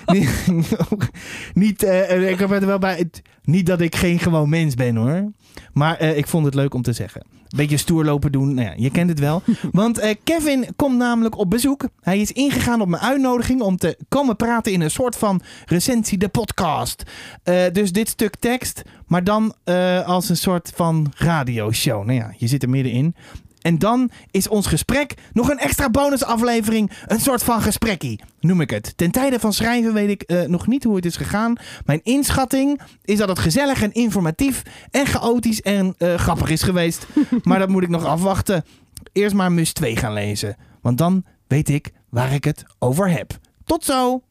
[0.06, 0.46] Niet,
[1.54, 1.82] niet,
[2.28, 3.10] ik heb wel bij.
[3.44, 5.32] Niet dat ik geen gewoon mens ben hoor.
[5.72, 7.26] Maar ik vond het leuk om te zeggen.
[7.56, 8.54] Beetje stoer lopen doen.
[8.54, 9.42] Nou ja, je kent het wel.
[9.72, 11.88] Want eh, Kevin komt namelijk op bezoek.
[12.00, 16.18] Hij is ingegaan op mijn uitnodiging om te komen praten in een soort van recensie,
[16.18, 17.02] de podcast.
[17.42, 22.04] Eh, dus dit stuk tekst, maar dan eh, als een soort van radioshow.
[22.04, 23.14] Nou ja, je zit er middenin.
[23.62, 26.90] En dan is ons gesprek nog een extra bonusaflevering.
[27.06, 28.92] Een soort van gesprekkie, noem ik het.
[28.96, 31.56] Ten tijde van schrijven weet ik eh, nog niet hoe het is gegaan.
[31.84, 37.06] Mijn inschatting is dat het gezellig en informatief en chaotisch en eh, grappig is geweest.
[37.42, 38.64] maar dat moet ik nog afwachten.
[39.12, 40.56] Eerst maar Mus 2 gaan lezen.
[40.80, 43.38] Want dan weet ik waar ik het over heb.
[43.64, 44.22] Tot zo!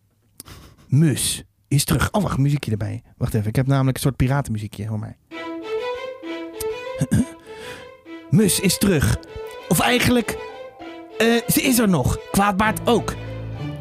[0.87, 2.11] Mus is terug.
[2.11, 3.03] Oh, wacht, muziekje erbij.
[3.17, 4.87] Wacht even, ik heb namelijk een soort piratenmuziekje.
[4.87, 5.17] Hoor mij.
[8.31, 9.17] Mus is terug.
[9.67, 10.37] Of eigenlijk,
[11.17, 12.17] eh, ze is er nog.
[12.31, 13.15] Kwaadbaard ook.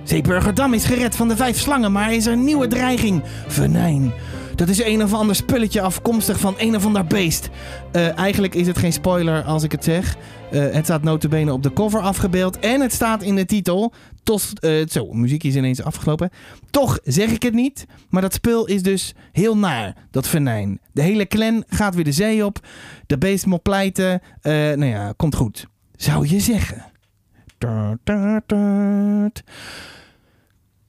[0.04, 3.22] Zeeburgerdam is gered van de vijf slangen, maar is er een nieuwe dreiging.
[3.48, 4.12] Venijn.
[4.54, 7.48] Dat is een of ander spulletje afkomstig van een of ander beest.
[7.92, 10.16] Eh, eigenlijk is het geen spoiler als ik het zeg.
[10.50, 12.58] Eh, het staat notabene op de cover afgebeeld.
[12.58, 13.92] En het staat in de titel.
[14.22, 16.30] Tos, eh, zo, muziekje is ineens afgelopen.
[16.70, 17.86] Toch zeg ik het niet.
[18.08, 20.80] Maar dat spul is dus heel naar, dat venijn.
[20.92, 22.66] De hele clan gaat weer de zee op.
[23.06, 24.20] De beest moet pleiten.
[24.40, 25.66] Eh, nou ja, komt goed.
[25.96, 26.84] Zou je zeggen.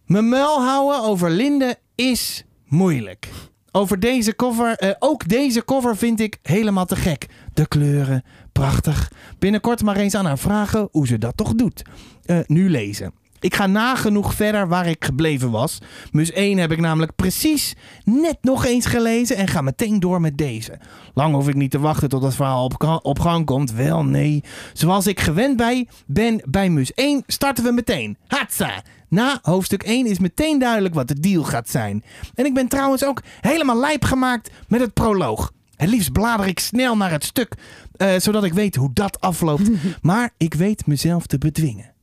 [0.06, 3.30] Mijn muil houden over Linde is moeilijk.
[3.71, 7.27] Over deze cover, eh, ook deze cover vind ik helemaal te gek.
[7.53, 9.12] De kleuren, prachtig.
[9.39, 11.81] Binnenkort maar eens aan haar vragen hoe ze dat toch doet.
[12.25, 13.13] Eh, nu lezen.
[13.39, 15.77] Ik ga nagenoeg verder waar ik gebleven was.
[16.12, 20.38] Mus 1 heb ik namelijk precies net nog eens gelezen en ga meteen door met
[20.38, 20.79] deze.
[21.13, 23.71] Lang hoef ik niet te wachten tot het verhaal op, op gang komt.
[23.71, 24.43] Wel nee.
[24.73, 28.17] Zoals ik gewend bij ben bij Mus 1 starten we meteen.
[28.27, 28.84] Hatsa!
[29.12, 32.04] Na hoofdstuk 1 is meteen duidelijk wat de deal gaat zijn.
[32.36, 35.52] En ik ben trouwens ook helemaal lijp gemaakt met het proloog.
[35.76, 37.56] Het liefst blader ik snel naar het stuk,
[37.95, 39.69] eh, zodat ik weet hoe dat afloopt.
[40.02, 41.93] Maar ik weet mezelf te bedwingen.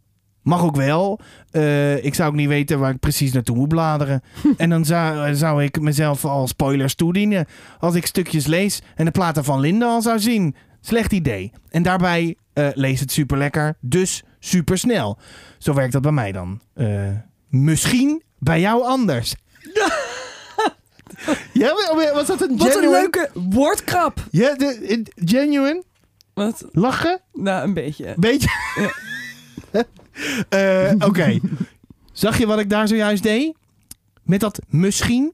[0.42, 1.20] Mag ook wel.
[1.50, 4.22] Eh, ik zou ook niet weten waar ik precies naartoe moet bladeren.
[4.56, 7.46] en dan zou, zou ik mezelf al spoilers toedienen.
[7.78, 10.54] Als ik stukjes lees en de platen van Linde al zou zien.
[10.80, 11.52] Slecht idee.
[11.68, 15.18] En daarbij eh, lees het super lekker, dus super snel.
[15.58, 16.60] Zo werkt dat bij mij dan.
[16.74, 17.08] Eh,
[17.48, 19.34] misschien bij jou anders.
[21.52, 24.24] Ja, wa- was dat een Wat een leuke woordkrap.
[24.30, 25.82] Ja, de, in- genuine?
[26.34, 26.64] Wat?
[26.72, 27.20] Lachen?
[27.32, 28.14] Nou, een beetje.
[28.16, 28.48] Beetje?
[30.48, 31.38] Eh, Oké.
[32.12, 33.54] Zag je wat ik daar zojuist deed?
[34.22, 35.32] Met dat misschien?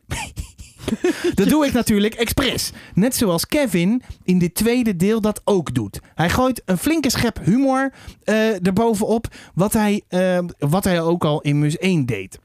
[1.34, 2.72] dat doe ik natuurlijk expres.
[2.94, 6.00] Net zoals Kevin in dit tweede deel dat ook doet.
[6.14, 7.92] Hij gooit een flinke schep humor
[8.24, 9.26] eh erbovenop.
[9.54, 12.38] Wat hij, eh, wat hij ook al in Mus 1 deed.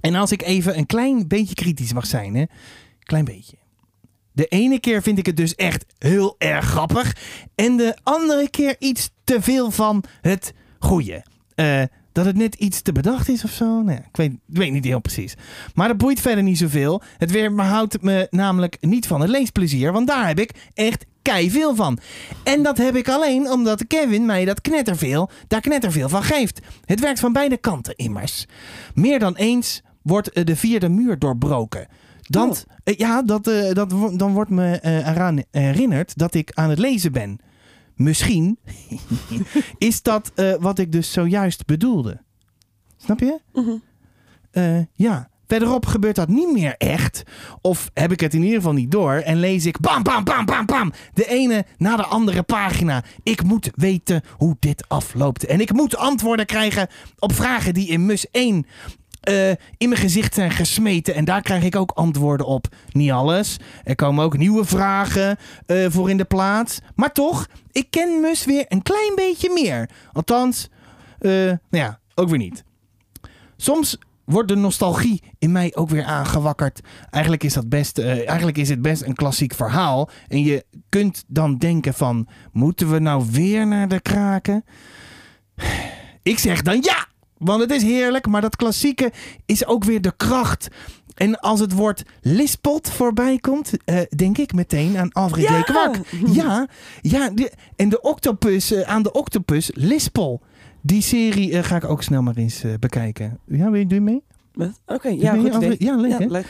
[0.00, 2.34] En als ik even een klein beetje kritisch mag zijn.
[2.34, 2.44] Hè?
[3.02, 3.56] Klein beetje.
[4.32, 7.16] De ene keer vind ik het dus echt heel erg grappig.
[7.54, 11.24] En de andere keer iets te veel van het goede.
[11.54, 11.82] Eh,
[12.16, 13.64] dat het net iets te bedacht is of zo.
[13.64, 15.34] Nou ja, ik, weet, ik weet niet heel precies.
[15.74, 17.02] Maar dat boeit verder niet zoveel.
[17.18, 19.92] Het weer houdt me namelijk niet van het leesplezier.
[19.92, 21.98] Want daar heb ik echt kei veel van.
[22.44, 26.60] En dat heb ik alleen omdat Kevin mij dat knetterveel, daar knetterveel van geeft.
[26.84, 28.46] Het werkt van beide kanten immers.
[28.94, 31.86] Meer dan eens wordt eh, de vierde muur doorbroken.
[32.22, 36.78] Dat, eh, ja, dat, eh, dat, dan wordt me eraan herinnerd dat ik aan het
[36.78, 37.38] lezen ben.
[37.96, 38.58] Misschien
[39.78, 42.22] is dat eh, wat ik dus zojuist bedoelde.
[42.96, 43.40] Snap je?
[43.52, 43.76] Mhm.
[44.50, 45.30] Eh, ja.
[45.46, 47.22] Verderop gebeurt dat niet meer echt.
[47.60, 49.12] Of heb ik het in ieder geval niet door.
[49.12, 50.92] En lees ik bam, bam, bam, bam, bam.
[51.12, 53.04] De ene na de andere pagina.
[53.22, 55.46] Ik moet weten hoe dit afloopt.
[55.46, 58.66] En ik moet antwoorden krijgen op vragen die in Mus 1
[59.26, 61.14] eh, in mijn gezicht zijn gesmeten.
[61.14, 62.66] En daar krijg ik ook antwoorden op.
[62.90, 63.56] Niet alles.
[63.84, 65.36] Er komen ook nieuwe vragen
[65.66, 66.78] eh, voor in de plaats.
[66.94, 69.90] Maar toch, ik ken Mus weer een klein beetje meer.
[70.12, 70.68] Althans,
[71.18, 72.64] eh, nou ja, ook weer niet.
[73.56, 76.80] Soms wordt de nostalgie in mij ook weer aangewakkerd.
[77.10, 80.10] Eigenlijk is, dat best, eigenlijk is het best een klassiek verhaal.
[80.28, 82.28] En je kunt dan denken van...
[82.52, 84.64] Moeten we nou weer naar de kraken?
[86.22, 87.14] Ik zeg dan ja!
[87.38, 89.12] Want het is heerlijk, maar dat klassieke
[89.46, 90.68] is ook weer de kracht.
[91.14, 95.58] En als het woord lispelt voorbij komt, eh, denk ik meteen aan Alfred Ja!
[95.58, 95.62] J.
[95.62, 95.96] Kwak.
[96.32, 96.66] Ja,
[97.00, 100.40] ja de- en de octopus, eh, aan de octopus, lispel.
[100.82, 103.38] Die serie eh, ga ik ook snel maar eens bekijken.
[103.46, 104.22] Ja, wil je, doe je mee?
[104.86, 105.54] Oké, ja, goed.
[105.54, 106.46] Alfred- Ja, leuk Ja, leuk.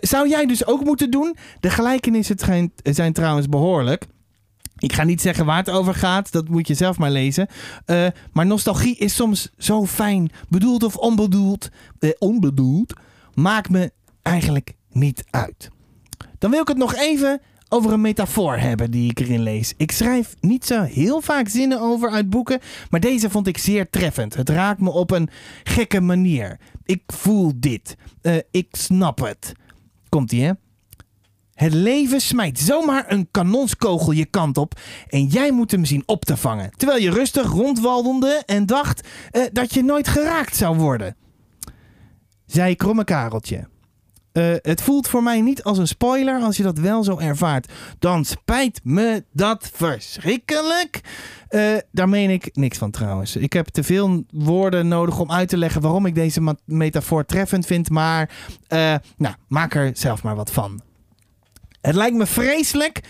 [0.00, 1.36] Zou jij dus ook moeten doen?
[1.60, 4.06] De gelijkenissen zijn, zijn trouwens behoorlijk.
[4.78, 7.46] Ik ga niet zeggen waar het over gaat, dat moet je zelf maar lezen.
[7.84, 11.68] Eh, maar nostalgie is soms zo fijn, bedoeld of onbedoeld.
[11.98, 12.92] eh, onbedoeld,
[13.34, 15.70] maakt me eigenlijk niet uit.
[16.38, 19.74] Dan wil ik het nog even over een metafoor hebben die ik erin lees.
[19.76, 22.60] Ik schrijf niet zo heel vaak zinnen over uit boeken,
[22.90, 24.34] maar deze vond ik zeer treffend.
[24.34, 25.28] Het raakt me op een
[25.64, 26.58] gekke manier.
[26.84, 27.96] Ik voel dit.
[28.22, 29.52] Eh, ik snap het.
[30.08, 30.52] Komt-ie, hè?
[31.58, 36.24] Het leven smijt zomaar een kanonskogel je kant op en jij moet hem zien op
[36.24, 36.70] te vangen.
[36.76, 41.16] Terwijl je rustig rondwandelde en dacht eh, dat je nooit geraakt zou worden.
[42.46, 43.68] Zei kromme kareltje.
[44.32, 47.72] Eh, het voelt voor mij niet als een spoiler als je dat wel zo ervaart.
[47.98, 51.00] Dan spijt me dat verschrikkelijk.
[51.48, 53.36] Eh, daar meen ik niks van trouwens.
[53.36, 57.66] Ik heb te veel woorden nodig om uit te leggen waarom ik deze metafoor treffend
[57.66, 57.90] vind.
[57.90, 58.30] Maar
[59.16, 60.86] nou, maak er zelf maar wat van.
[61.80, 63.00] Het lijkt me vreselijk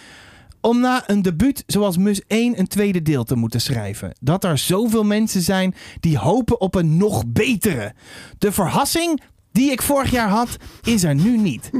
[0.61, 4.13] om na een debuut zoals Mus 1 een tweede deel te moeten schrijven.
[4.21, 7.95] Dat er zoveel mensen zijn die hopen op een nog betere.
[8.39, 11.71] De verrassing die ik vorig jaar had, is er nu niet.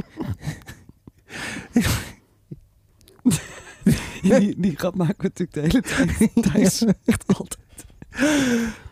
[4.21, 6.85] Die, die grap maken we natuurlijk de hele tijd.
[7.05, 7.85] Echt altijd.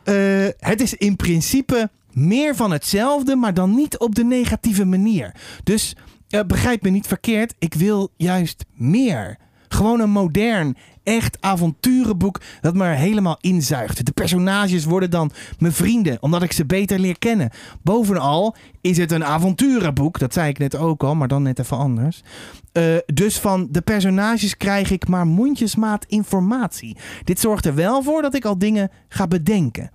[0.04, 5.36] Eh, het is in principe meer van hetzelfde, maar dan niet op de negatieve manier.
[5.64, 5.96] Dus
[6.30, 9.38] eh, begrijp me niet verkeerd, ik wil juist meer.
[9.68, 14.06] Gewoon een modern, echt avonturenboek dat me helemaal inzuigt.
[14.06, 17.50] De personages worden dan mijn vrienden, omdat ik ze beter leer kennen.
[17.82, 21.78] Bovenal is het een avonturenboek, dat zei ik net ook al, maar dan net even
[21.78, 22.24] anders.
[22.72, 26.98] Eh, dus van de personages krijg ik maar mondjesmaat informatie.
[27.24, 29.92] Dit zorgt er wel voor dat ik al dingen ga bedenken.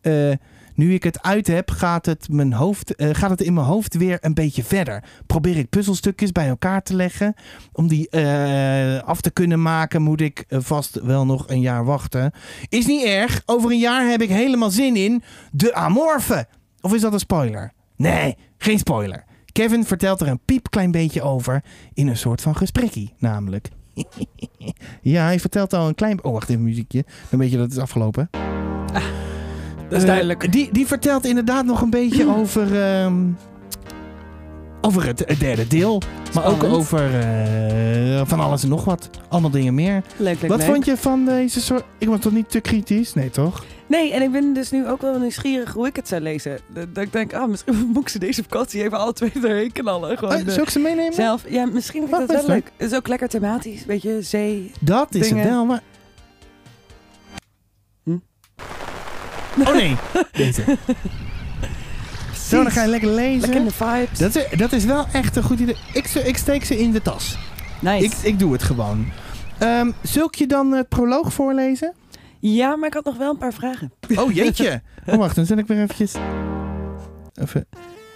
[0.00, 0.32] Eh,
[0.74, 3.94] nu ik het uit heb, gaat het, mijn hoofd, eh, gaat het in mijn hoofd
[3.94, 5.04] weer een beetje verder.
[5.26, 7.34] Probeer ik puzzelstukjes bij elkaar te leggen.
[7.72, 11.84] Om die eh, af te kunnen maken, moet ik eh, vast wel nog een jaar
[11.84, 12.32] wachten.
[12.68, 13.42] Is niet erg.
[13.46, 15.22] Over een jaar heb ik helemaal zin in
[15.52, 16.46] de Amorphe.
[16.80, 17.72] Of is dat een spoiler?
[17.96, 19.24] Nee, geen spoiler.
[19.52, 23.68] Kevin vertelt er een piepklein beetje over in een soort van gesprekkie, namelijk.
[25.02, 26.24] ja, hij vertelt al een klein...
[26.24, 27.04] Oh, wacht even, muziekje.
[27.30, 28.30] Dan weet je dat is afgelopen.
[29.88, 30.52] Dat is Eh, duidelijk.
[30.52, 33.14] die, die vertelt inderdaad nog een beetje over, ehm,
[34.80, 36.02] over het, derde deel.
[36.34, 39.10] Maar ook over eh, van alles en nog wat.
[39.28, 40.02] Allemaal dingen meer.
[40.16, 40.66] Leuk, leuk, wat leuk.
[40.66, 41.84] vond je van deze soort...
[41.98, 43.14] Ik was toch niet te kritisch?
[43.14, 43.64] Nee, toch?
[43.86, 46.58] Nee, en ik ben dus nu ook wel nieuwsgierig hoe ik het zou lezen.
[46.74, 50.18] Dat, ik denk, ah, misschien moet ik ze deze vakantie even alle twee erheen knallen.
[50.18, 51.12] Gewoon, Oh, eh, zal ik ze meenemen?
[51.14, 51.44] zelf.
[51.48, 52.70] Ja, misschien vind ik dat wel leuk.
[52.76, 53.84] Het is ook lekker thematisch.
[53.84, 54.70] Beetje zee.
[54.80, 55.82] Dat is het wel, maar...
[58.04, 58.16] Hm?
[59.58, 59.96] Oh nee,
[60.32, 60.62] deze.
[62.48, 63.40] Zo, dan ga je lekker lezen.
[63.40, 64.18] Lekker in de vibes.
[64.18, 65.76] Dat is, dat is wel echt een goed idee.
[65.92, 67.38] Ik, ik steek ze in de tas.
[67.80, 68.04] nice.
[68.04, 69.06] Ik, ik doe het gewoon.
[69.58, 71.92] Ehm zul ik je dan het proloog voorlezen?
[72.40, 73.92] Ja, maar ik had nog wel een paar vragen.
[74.16, 74.82] Oh jeetje.
[75.06, 76.12] Oh wacht, dan zet ik weer eventjes...
[77.34, 77.66] Even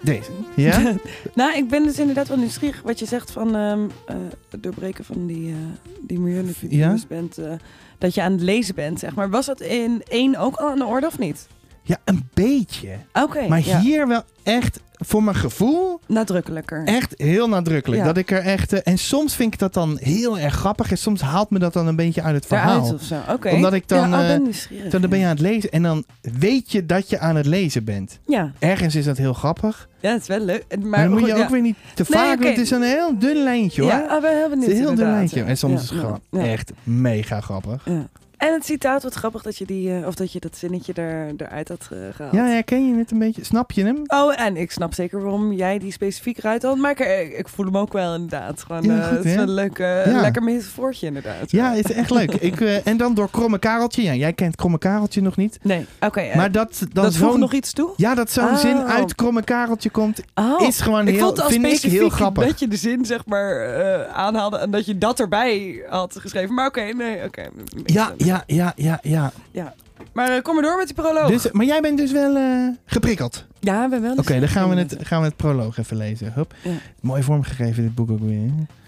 [0.03, 0.30] deze.
[0.57, 0.94] Ja?
[1.34, 4.16] Nou, ik ben dus inderdaad wel nieuwsgierig wat je zegt van ehm, eh,
[4.51, 5.57] het doorbreken van die, uh,
[6.01, 6.90] die miljoenen Ja?
[6.90, 7.38] dus bent.
[7.38, 7.53] eh,
[7.99, 9.30] dat je aan het lezen bent, zeg maar.
[9.30, 11.46] Was dat in één ook al aan de orde of niet?
[11.89, 12.89] Ja, een beetje.
[13.12, 13.80] Oké, Maar ja.
[13.80, 16.82] hier wel echt, voor mijn gevoel, nadrukkelijker.
[16.84, 18.01] echt heel nadrukkelijk.
[18.01, 18.07] Ja.
[18.07, 18.72] Dat ik er echt...
[18.72, 20.91] eh, en soms vind ik dat dan heel erg grappig.
[20.91, 22.80] En soms haalt me dat dan een beetje uit het verhaal.
[22.80, 23.16] Daaruit of zo.
[23.32, 23.49] Oké.
[23.51, 24.91] Omdat ik dan, Ja, oh, eh, ben nieuwsgierig.
[24.91, 27.84] Dan ben je aan het lezen en dan weet je dat je aan het lezen
[27.84, 28.18] bent.
[28.26, 29.89] Ja, Ergens is dat heel grappig.
[30.01, 30.64] ja, het is wel leuk.
[30.68, 32.51] Maar, Maar, dan moet je ook weer niet te Nee, vaak doen.
[32.51, 33.91] Het is een heel dun lijntje hoor.
[33.91, 35.43] Ja, ah, ben heel het is een heel dun lijntje.
[35.43, 37.82] En soms is het gewoon echt mega grappig.
[37.84, 38.07] Ja.
[38.39, 41.32] En het citaat, wat grappig dat je, die, eh, of dat, je dat zinnetje er,
[41.36, 42.34] eruit had eh, gehaald.
[42.34, 43.45] Ja, herken je het een beetje?
[43.45, 44.03] Snap je hem?
[44.07, 46.76] Oh, en ik snap zeker waarom jij die specifiek eruit had.
[46.76, 48.62] Maar ik, ik voel hem ook wel inderdaad.
[48.62, 50.20] Gewoon, Ja, eh, het is wel een leuk, eh, Ja.
[50.20, 51.51] lekker metafoortje inderdaad.
[51.51, 52.34] Ja, het is echt leuk.
[52.34, 54.03] Ik, eh, en dan door Kromme Kareltje.
[54.03, 55.59] Ja, jij kent Kromme Kareltje nog niet.
[55.62, 56.20] Nee, oké.
[56.20, 57.91] eh, Maar dat, dan dat voegt nog iets toe?
[57.97, 58.57] Ja, dat zo'n Oh.
[58.57, 61.91] zin uit Kromme Kareltje komt, Oh, is gewoon ik heel, vond het al vind ik
[61.91, 62.47] heel grappig.
[62.47, 66.55] dat je de zin zeg maar eh, aanhaalde en dat je dat erbij had geschreven.
[66.55, 67.49] Maar oké, nee, oké.
[67.84, 68.12] Ja,
[68.47, 69.74] ja, ja, ja, ja.
[70.12, 71.29] Maar eh, kom maar door met die proloog.
[71.29, 73.47] Dus, maar jij bent dus wel eh, geprikkeld.
[73.61, 74.14] ja, we wel.
[74.16, 76.33] Oké, dan gaan we, het, gaan we het proloog even lezen.
[76.33, 76.55] Hup.
[76.62, 76.70] Ja.
[77.01, 78.41] Mooi vormgegeven dit boek ook weer.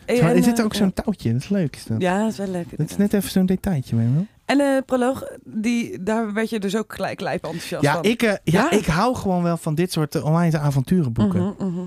[0.07, 0.16] hè?
[0.16, 1.76] Zo, en, er zit eh, ook zo'n touwtje, dat is leuk.
[1.76, 2.01] Is dat.
[2.01, 2.76] Ja, ja dat is wel leuk.
[2.76, 3.97] dat is net even zo'n detailtje.
[3.97, 4.26] weet je wel.
[4.45, 8.05] En de proloog, die, daar werd je dus ook gelijk lijp enthousiast Ja, van.
[8.05, 8.70] ik, ja, Ja?
[8.70, 11.43] ik hou gewoon wel van dit soort uh, onwijze avonturenboeken.
[11.59, 11.80] Mhm, mhm.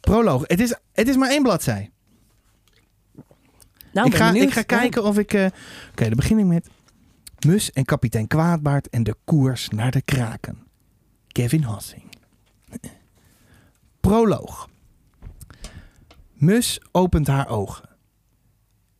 [0.00, 0.42] Proloog.
[0.46, 1.90] Het is, het is maar één bladzij.
[3.94, 4.46] Nou, ik, ga, benieuwd.
[4.48, 5.32] ik ga kijken of ik...
[5.32, 5.44] eh,
[5.90, 6.68] Oké, dan begin ik met...
[7.46, 10.58] Mus en kapitein Kwaadbaard en de koers naar de kraken.
[11.28, 12.02] Kevin Hassing.
[14.00, 14.68] Proloog.
[16.32, 17.88] Mus opent haar ogen.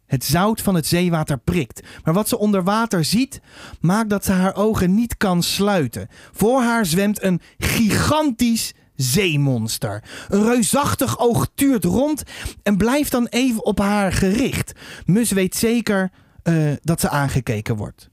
[0.06, 1.82] Het zout van het zeewater prikt.
[2.04, 3.40] Maar wat ze onder water ziet,
[3.80, 6.08] maakt dat ze haar ogen niet kan sluiten.
[6.32, 10.02] Voor haar zwemt een gigantisch zeemonster.
[10.28, 12.22] Een reusachtig oog tuurt rond
[12.62, 14.72] en blijft dan even op haar gericht.
[15.04, 16.10] Mus weet zeker
[16.42, 18.10] eh, dat ze aangekeken wordt.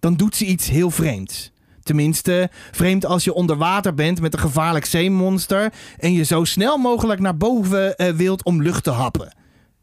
[0.00, 1.52] Dan doet ze iets heel vreemds.
[1.82, 6.78] Tenminste, vreemd als je onder water bent met een gevaarlijk zeemonster en je zo snel
[6.78, 9.36] mogelijk naar boven eh, wilt om lucht te happen.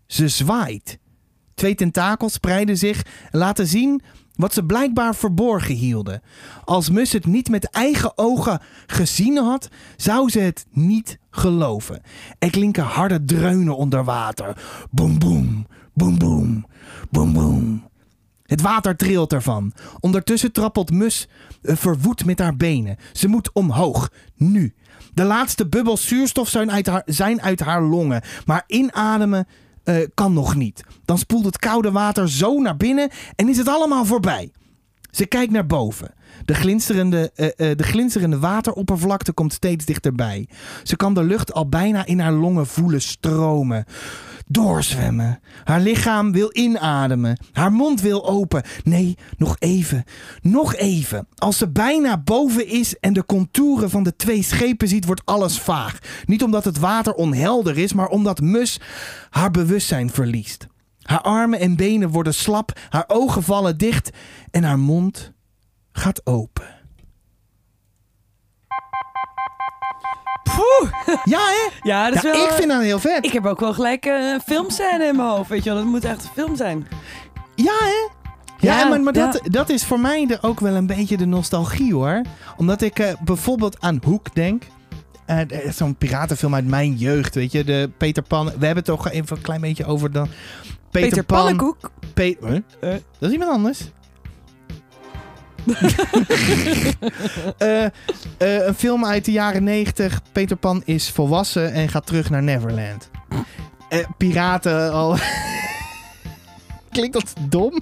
[0.07, 0.99] Ze zwaait.
[1.55, 4.01] Twee tentakels spreiden zich en laten zien
[4.39, 6.21] wat ze blijkbaar verborgen hielden.
[6.65, 12.01] Als Mus het niet met eigen ogen gezien had, zou ze het niet geloven.
[12.37, 14.57] Er klinken harde dreunen onder water.
[14.91, 16.65] Boem, boem, boem,
[17.09, 17.87] boem, boem.
[18.43, 19.73] Het water trilt ervan.
[19.99, 21.27] Ondertussen trappelt Mus
[21.61, 22.97] eh, verwoed met haar benen.
[23.13, 24.11] Ze moet omhoog.
[24.35, 24.73] Nu.
[25.13, 28.21] De laatste bubbels zuurstof zijn uit haar, zijn uit haar longen.
[28.45, 29.47] Maar inademen
[29.89, 30.83] eh, kan nog niet.
[31.05, 34.51] Dan spoelt het koude water zo naar binnen en is het allemaal voorbij.
[35.11, 36.13] Ze kijkt naar boven.
[36.45, 40.47] De glinsterende, eh, eh, de glinsterende wateroppervlakte komt steeds dichterbij.
[40.83, 43.85] Ze kan de lucht al bijna in haar longen voelen stromen.
[44.51, 45.39] Doorzwemmen.
[45.63, 47.39] Haar lichaam wil inademen.
[47.51, 48.63] Haar mond wil open.
[48.83, 50.03] Nee, nog even.
[50.41, 51.27] Nog even.
[51.35, 55.59] Als ze bijna boven is en de contouren van de twee schepen ziet, wordt alles
[55.59, 55.99] vaag.
[56.25, 58.79] Niet omdat het water onhelder is, maar omdat Mus
[59.29, 60.67] haar bewustzijn verliest.
[61.01, 64.09] Haar armen en benen worden slap, haar ogen vallen dicht
[64.51, 65.33] en haar mond
[65.91, 66.78] gaat open.
[70.43, 70.91] Poeh.
[71.23, 71.69] Ja, hè?
[71.81, 72.45] Ja, dat is Ja, wel...
[72.45, 73.25] ik vind dat heel vet.
[73.25, 75.79] Ik heb ook wel gelijk eh, een filmscène in mijn hoofd, weet je wel.
[75.79, 76.87] Dat moet echt een film zijn.
[77.55, 78.17] Ja, hè?
[78.67, 79.49] Ja, Ja, maar, maar dat, ja.
[79.49, 82.21] dat is voor mij de, ook wel een beetje de nostalgie hoor.
[82.57, 84.63] Omdat ik eh, bijvoorbeeld aan Hoek denk.
[85.25, 87.63] Eh, er Zo'n piratenfilm uit mijn jeugd, weet je.
[87.63, 88.45] De Peter Pan.
[88.45, 90.27] We hebben het toch even een klein beetje over dan.
[90.91, 91.37] Peter, Peter Pan.
[91.37, 91.91] Pannenkoek.
[92.13, 92.55] Pe- Huh?
[92.55, 92.89] Eh.
[93.19, 93.89] Dat is iemand anders.
[97.57, 97.91] Eh, eh,
[98.37, 100.21] een film uit de jaren 90.
[100.31, 103.09] Peter Pan is volwassen en gaat terug naar Neverland.
[103.89, 105.15] Eh, piraten al.
[106.91, 107.73] Klinkt dat dom?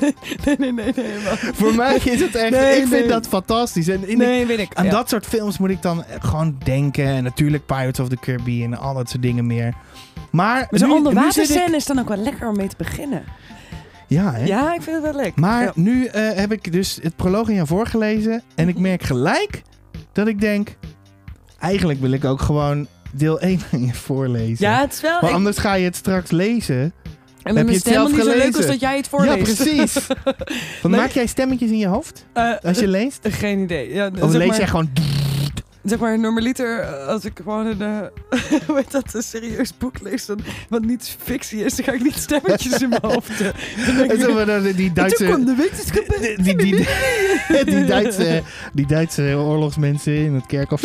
[0.00, 1.14] Nee, nee, nee, nee.
[1.54, 2.50] Voor mij is het echt.
[2.50, 3.06] Nee, ik vind nee.
[3.08, 3.88] dat fantastisch.
[3.88, 4.74] En in Nee, weet ik.
[4.74, 4.90] aan Ja.
[4.90, 7.04] dat soort films moet ik dan gewoon denken.
[7.06, 9.74] En natuurlijk Pirates of the Caribbean en al dat soort dingen meer.
[10.30, 10.66] Maar.
[10.70, 13.24] Maar zo'n ik- onderwaterscène is dan ook wel lekker om mee te beginnen.
[14.06, 14.44] Ja, hè?
[14.44, 15.36] Ja, ik vind het wel leuk.
[15.36, 15.72] Maar Ja.
[15.74, 18.42] nu eh, heb ik dus het proloog aan jou voorgelezen.
[18.54, 19.62] En ik merk gelijk
[20.12, 20.76] dat ik denk...
[21.58, 24.68] Eigenlijk wil ik ook gewoon deel 1 aan je voorlezen.
[24.68, 25.18] Ja, het is wel...
[25.20, 26.76] Maar ik- anders ga je het straks lezen.
[26.76, 26.92] en
[27.42, 29.36] heb mijn je het stem zelf niet zo leuk als dat jij het voorleest.
[29.36, 29.92] Ja, precies.
[30.82, 31.00] Want Nee.
[31.00, 33.18] Maak jij stemmetjes in je hoofd Eh, als je leest?
[33.24, 33.94] eh, Geen idee.
[33.94, 34.90] Ja, Of lees maar, jij gewoon...
[35.86, 38.10] Zeg maar, normaliter, eh, als ik gewoon een,
[38.76, 42.14] heet dat, een serieus boek lees, dan, wat niet fictie is, dan ga ik niet
[42.16, 43.40] stemmetjes in mijn hoofd.
[43.40, 43.48] eh.
[43.86, 45.24] Dan denk ik, dan die toen Duitse...
[45.24, 46.16] kwam de wetenschap.
[46.20, 46.86] Die, die, die,
[47.74, 50.82] die Duitse, die Duitse oorlogsmensen in het kerkhof.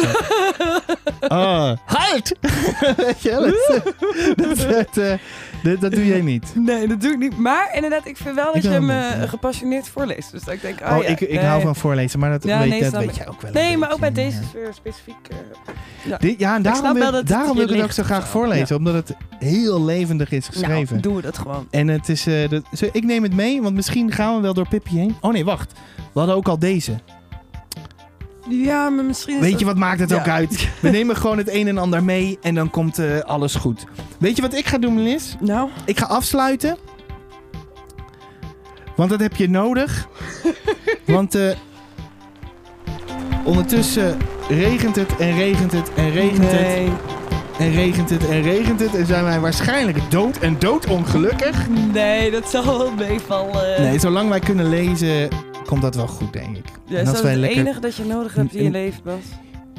[1.20, 2.36] Oh, halt!
[2.98, 3.54] Weet je wel,
[4.36, 4.58] dat,
[4.94, 5.20] dat,
[5.64, 6.54] dat, dat, doe jij niet.
[6.66, 7.38] Nee, dat doe ik niet.
[7.38, 8.92] Maar inderdaad, ik vind wel dat Ik je hem niet,
[9.24, 10.32] eh, gepassioneerd voorleest.
[10.32, 11.44] Dus dat ik denk, oh, Oh, ja, ik, ik nee.
[11.46, 13.52] hou van voorlezen, maar dat, Ja, weet, nee, dat weet jij ook wel.
[13.52, 14.48] Nee, maar ook bij deze ja.
[14.50, 15.16] sfeer specifiek.
[15.30, 18.76] eh, Dit- ja, en daarom wil, het daarom wil ik het ook zo graag voorlezen.
[18.76, 20.88] Omdat het heel levendig is geschreven.
[20.90, 21.68] Nou, doen we dat gewoon.
[21.70, 22.28] En het is...
[22.28, 25.16] eh, dat- ik neem het mee, want misschien gaan we wel door Pippi heen.
[25.22, 25.72] Oh nee, wacht.
[26.14, 26.92] We hadden ook al deze.
[28.52, 30.70] Ja, maar misschien is Weet je wat maakt het ook uit?
[30.80, 33.86] We nemen gewoon het een en ander mee en dan komt eh, alles goed.
[34.18, 35.36] Weet je wat ik ga doen, Melis?
[35.40, 36.78] Nou, Ik ga afsluiten.
[38.96, 40.08] Want dat heb je nodig.
[41.06, 41.50] Want eh,
[43.44, 44.18] ondertussen
[44.50, 46.90] regent het en regent het en regent het
[47.58, 48.96] en regent het en regent het.
[48.96, 51.68] En zijn wij waarschijnlijk dood en doodongelukkig.
[51.94, 53.82] Nee, dat zal wel meevallen.
[53.82, 55.30] Nee, zolang wij kunnen lezen,
[55.66, 56.66] komt dat wel goed, denk ik.
[56.86, 59.02] Ja, En is dat het lekker- enige dat je nodig hebt in je En- leven,
[59.04, 59.16] Bas?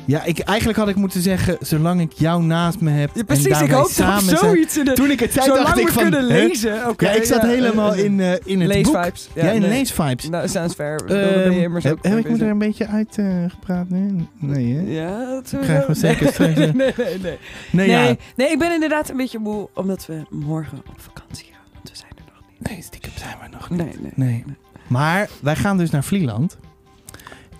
[0.05, 3.11] Ja, ik, eigenlijk had ik moeten zeggen, zolang ik jou naast me heb.
[3.15, 4.93] Ja, en precies, daar ik hoop samen zoiets in de...
[4.93, 6.03] Toen ik het zei, Zolang dacht ik we van...
[6.03, 7.05] kunnen lezen, oké.
[7.05, 8.93] ja, ik zat ja, helemaal eh, in, eh, in het boek.
[8.95, 9.29] Leesvibes.
[9.35, 9.71] Ja, in nee.
[9.71, 10.29] leesvibes.
[10.29, 10.95] Nou, sounds fair.
[11.05, 14.27] Heb, ik me er een beetje uitgepraat nu?
[14.39, 14.83] Nee, hè?
[15.03, 15.73] Ja, dat sowieso.
[15.73, 17.39] Krijgen we zeker nee, straks, nee, nee, nee, nee.
[17.71, 21.63] Nee, Nee, nee, ik ben inderdaad een beetje moe, omdat we morgen op vakantie gaan.
[21.75, 22.69] Want we zijn er nog niet.
[22.71, 23.79] Nee, stiekem zijn we nog niet.
[23.79, 24.45] Nee, nee.
[24.87, 26.59] Maar wij gaan dus naar Vlieland.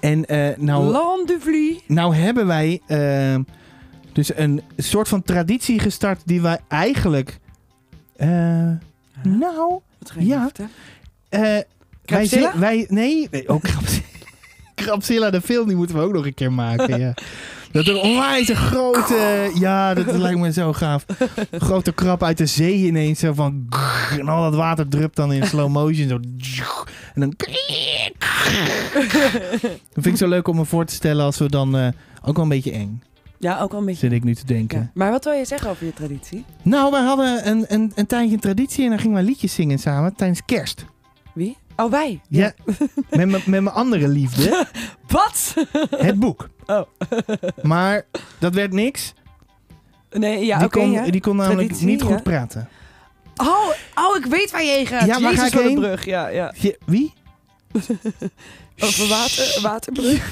[0.01, 1.83] En eh, nou, Land de Vlie.
[1.87, 3.37] nou hebben wij eh,
[4.13, 7.39] dus een soort van traditie gestart die wij eigenlijk...
[8.17, 8.29] eh,
[9.23, 10.51] nou, Wat ga je Ja.
[11.29, 11.41] eh,
[12.05, 14.05] wij, wij Nee, ook Krabzilla.
[14.75, 17.01] Krabzilla, de film, die moeten we ook nog een keer maken.
[17.01, 17.15] ja.
[17.73, 19.51] Dat er onwijs een grote...
[19.55, 21.05] Ja, dat lijkt me zo gaaf.
[21.51, 23.19] Een grote krab uit de zee ineens.
[23.19, 23.67] Zo van...
[24.19, 26.09] En al dat water drupt dan in slow motion.
[26.39, 26.63] Zo.
[27.15, 27.35] En dan...
[29.93, 31.77] Dat vind ik zo leuk om me voor te stellen als we dan...
[31.77, 31.89] eh,
[32.25, 33.03] ook wel een beetje eng,
[33.39, 34.01] Ja, ook wel een beetje.
[34.09, 34.79] zit ik nu te denken.
[34.79, 34.91] Ja.
[34.95, 36.45] Maar wat wil je zeggen over je traditie?
[36.63, 39.79] Nou, wij hadden een, een, een tijdje een traditie en dan gingen wij liedjes zingen
[39.79, 40.85] samen tijdens kerst.
[41.35, 41.57] Wie?
[41.83, 42.21] Oh, wij.
[42.29, 42.53] Ja,
[43.11, 44.67] met, mijn- met mijn andere liefde,
[45.09, 45.55] Wat?
[45.97, 46.49] het boek.
[46.67, 46.83] Oh.
[47.63, 48.07] Maar
[48.39, 49.15] dat werd niks.
[50.11, 50.79] Nee, ja, die, oké.
[50.79, 51.11] kon, ja.
[51.11, 52.21] die kon namelijk Traditie, niet goed ja.
[52.23, 52.69] praten.
[53.37, 55.07] Oh, oh, ik weet waar je heen gaat.
[55.07, 55.75] Ja, waar Jezus ga ik de heen?
[55.75, 56.05] brug.
[56.05, 56.55] Ja, ja.
[56.59, 57.13] Je- wie?
[58.85, 60.31] Over water, waterbrug.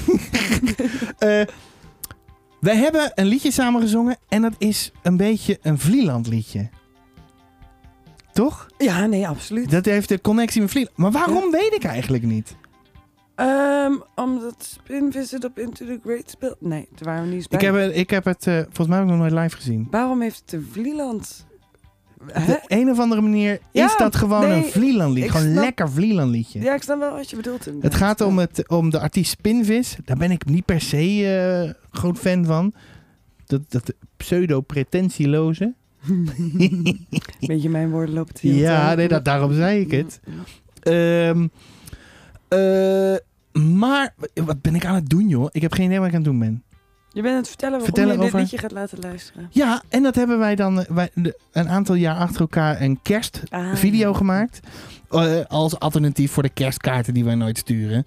[1.17, 1.41] Eh,
[2.59, 6.69] wij hebben een liedje samen gezongen en dat is een beetje een Vlieland liedje.
[8.33, 8.67] Toch?
[8.77, 9.71] Ja, nee, absoluut.
[9.71, 10.97] Dat heeft de connectie met Vlieland.
[10.97, 12.55] Maar waarom weet ik eigenlijk niet.
[13.35, 16.55] Ehm, omdat Spin Visit op Into the Great speelt.
[16.59, 17.67] Nee, daar waren we niet eens Ik bij.
[17.67, 19.87] heb, het- ik heb het eh, volgens mij ook nog nooit live gezien.
[19.91, 21.45] Waarom heeft de Vlieland...
[22.31, 22.53] Hè?
[22.53, 25.25] Op een of andere manier Ja, is dat gewoon nee, een Vlieland liedje.
[25.29, 26.61] ik Gewoon snap- lekker Vlieland liedje.
[26.61, 27.65] Ja, ik snap wel wat je bedoelt.
[27.81, 29.95] Het gaat om, het, om de artiest Spinvis.
[30.05, 30.97] Daar ben ik niet per se
[31.67, 32.73] eh, groot fan van.
[33.45, 35.73] Dat, dat pseudo-pretentieloze.
[37.47, 40.19] Beetje mijn woorden lopen te Ja, nee, dat, daarom zei ik het.
[40.79, 41.47] Ehm,
[42.47, 43.15] eh,
[43.63, 45.47] maar wat ben ik aan het doen, joh?
[45.51, 46.63] Ik heb geen idee wat ik aan het doen ben.
[47.13, 49.47] Je bent aan het vertellen waarom je dit liedje gaat laten luisteren.
[49.51, 51.09] Ja, en dat hebben wij dan eh, wij,
[51.51, 54.17] een aantal jaar achter elkaar een kerstvideo Ah.
[54.17, 54.59] gemaakt.
[55.09, 58.05] Eh, als alternatief voor de kerstkaarten die wij nooit sturen.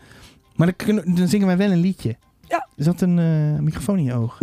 [0.57, 2.17] Maar dan, kunnen, dan zingen wij wel een liedje.
[2.49, 2.69] Ja.
[2.77, 4.39] Is dat een microfoon in je oog?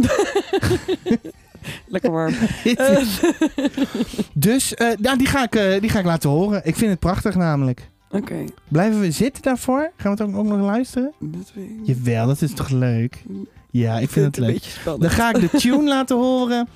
[1.87, 2.33] Lekker warm.
[2.63, 2.97] Eh,
[4.33, 6.61] dus eh, nou, die, ga ik, eh, die ga ik laten horen.
[6.63, 7.89] Ik vind het prachtig namelijk.
[8.11, 8.35] Oké,
[8.67, 9.91] Blijven we zitten daarvoor?
[9.97, 11.11] Gaan we het ook, ook nog luisteren?
[11.19, 11.79] dat weet ik.
[11.83, 13.23] Jawel, dat is toch leuk?
[13.71, 14.53] Ja, ik vind het een leuk.
[14.53, 15.01] beetje spannend.
[15.03, 16.67] Dan ga ik de tune laten horen.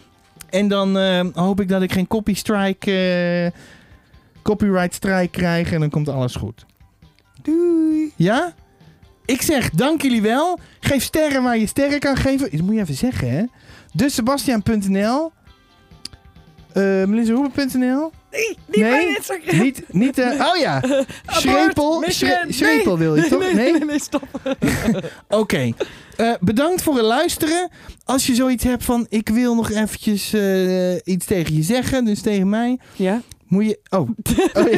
[0.49, 3.59] En dan eh, hoop ik dat ik geen copy strike, eh,
[4.41, 5.71] copyright strike krijg.
[5.71, 6.65] En dan komt alles goed.
[7.41, 8.11] Doei.
[8.15, 8.53] Ja?
[9.25, 10.59] Ik zeg dank jullie wel.
[10.79, 12.51] Geef sterren waar je sterren kan geven.
[12.51, 13.43] Dat moet je even zeggen, hè?
[13.95, 15.31] Dus Sebastian.nl.
[16.77, 17.05] Uh,
[18.35, 19.73] Nee, niet nee.
[19.91, 20.83] Niet, eh, oh ja.
[21.27, 22.03] Schrepel.
[22.47, 23.39] Schrepel wil je toch?
[23.39, 24.27] Nee, nee, nee, stop.
[25.29, 25.71] Oké.
[26.17, 27.69] Eh, bedankt voor het luisteren.
[28.03, 32.21] Als je zoiets hebt van, ik wil nog eventjes eh, iets tegen je zeggen, dus
[32.21, 32.79] tegen mij.
[32.95, 33.21] Ja.
[33.47, 33.99] Moet je, oh.
[34.53, 34.71] oh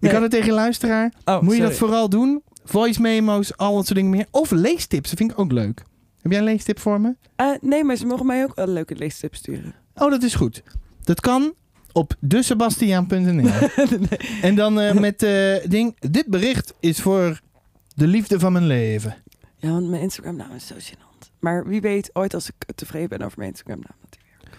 [0.00, 1.12] je kan het tegen je luisteraar.
[1.40, 2.42] Moet je dat vooral doen.
[2.64, 4.26] Voice memo's, al dat soort dingen meer.
[4.30, 5.82] Of leestips, dat vind ik ook leuk.
[6.26, 7.16] Heb jij een leestip voor me?
[7.36, 9.74] Eh, nee, maar ze mogen mij ook een leuke leestip sturen.
[9.94, 10.62] Oh, dat is goed.
[11.02, 11.54] Dat kan
[11.92, 13.50] op desebastiaan.nl.
[14.42, 15.96] En dan eh, met uh, ding.
[16.10, 17.40] Dit bericht is voor
[17.94, 19.16] de liefde van mijn leven.
[19.56, 21.30] Ja, want mijn Instagram naam is zo gênant.
[21.38, 23.96] Maar wie weet ooit als ik tevreden ben over mijn Instagram naam.
[24.00, 24.50] Dat weer...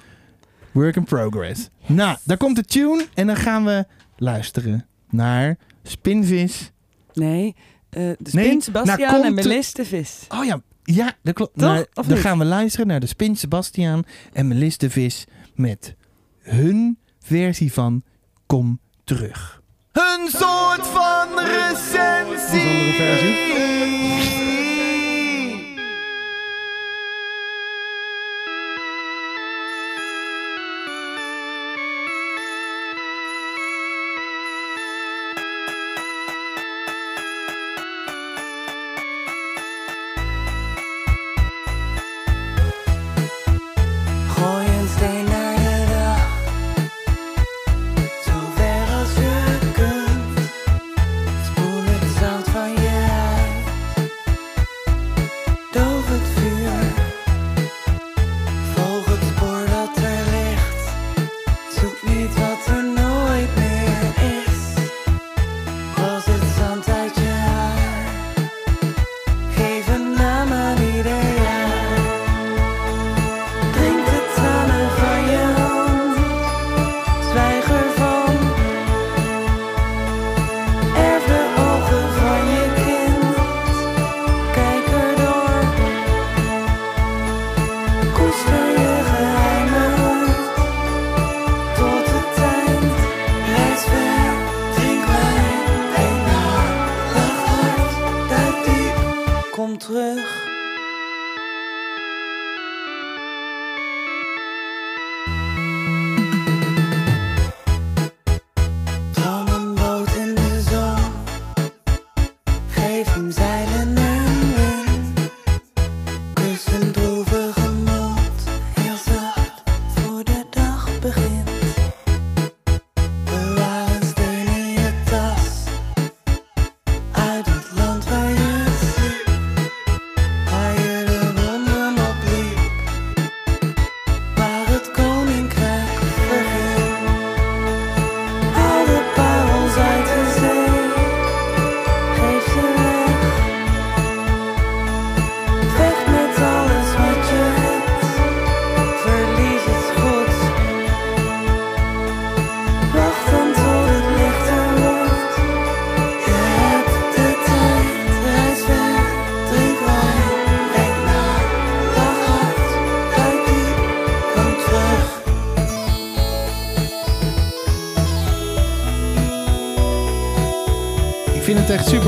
[0.71, 1.69] Work in progress.
[1.85, 3.85] Nou, daar komt de tune en dan gaan we
[4.17, 6.71] luisteren naar Spinvis.
[7.13, 7.55] Nee,
[7.97, 10.25] uh, de Spin, nee, Sebastiaan en Melisse de Vis.
[10.29, 10.61] Oh ja,
[10.95, 11.59] ja, dat klopt.
[11.59, 15.25] Dan gaan we luisteren naar de Spin Sebastian en Melis de Vis
[15.55, 15.95] met
[16.39, 18.03] hun versie van
[18.45, 19.61] Kom Terug.
[19.91, 22.59] Een soort van recensie!
[22.59, 24.46] Een versie.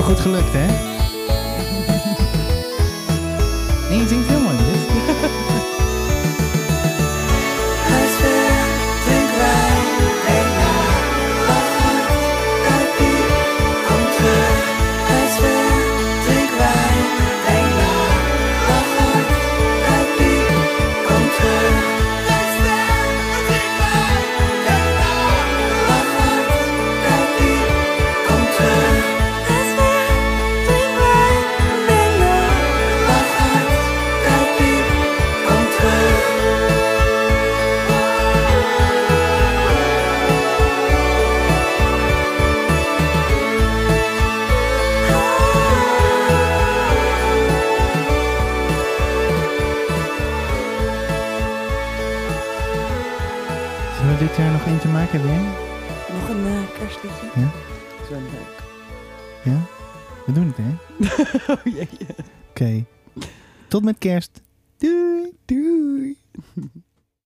[0.10, 0.99] goed gelukt, hè?
[63.90, 64.49] Madcast.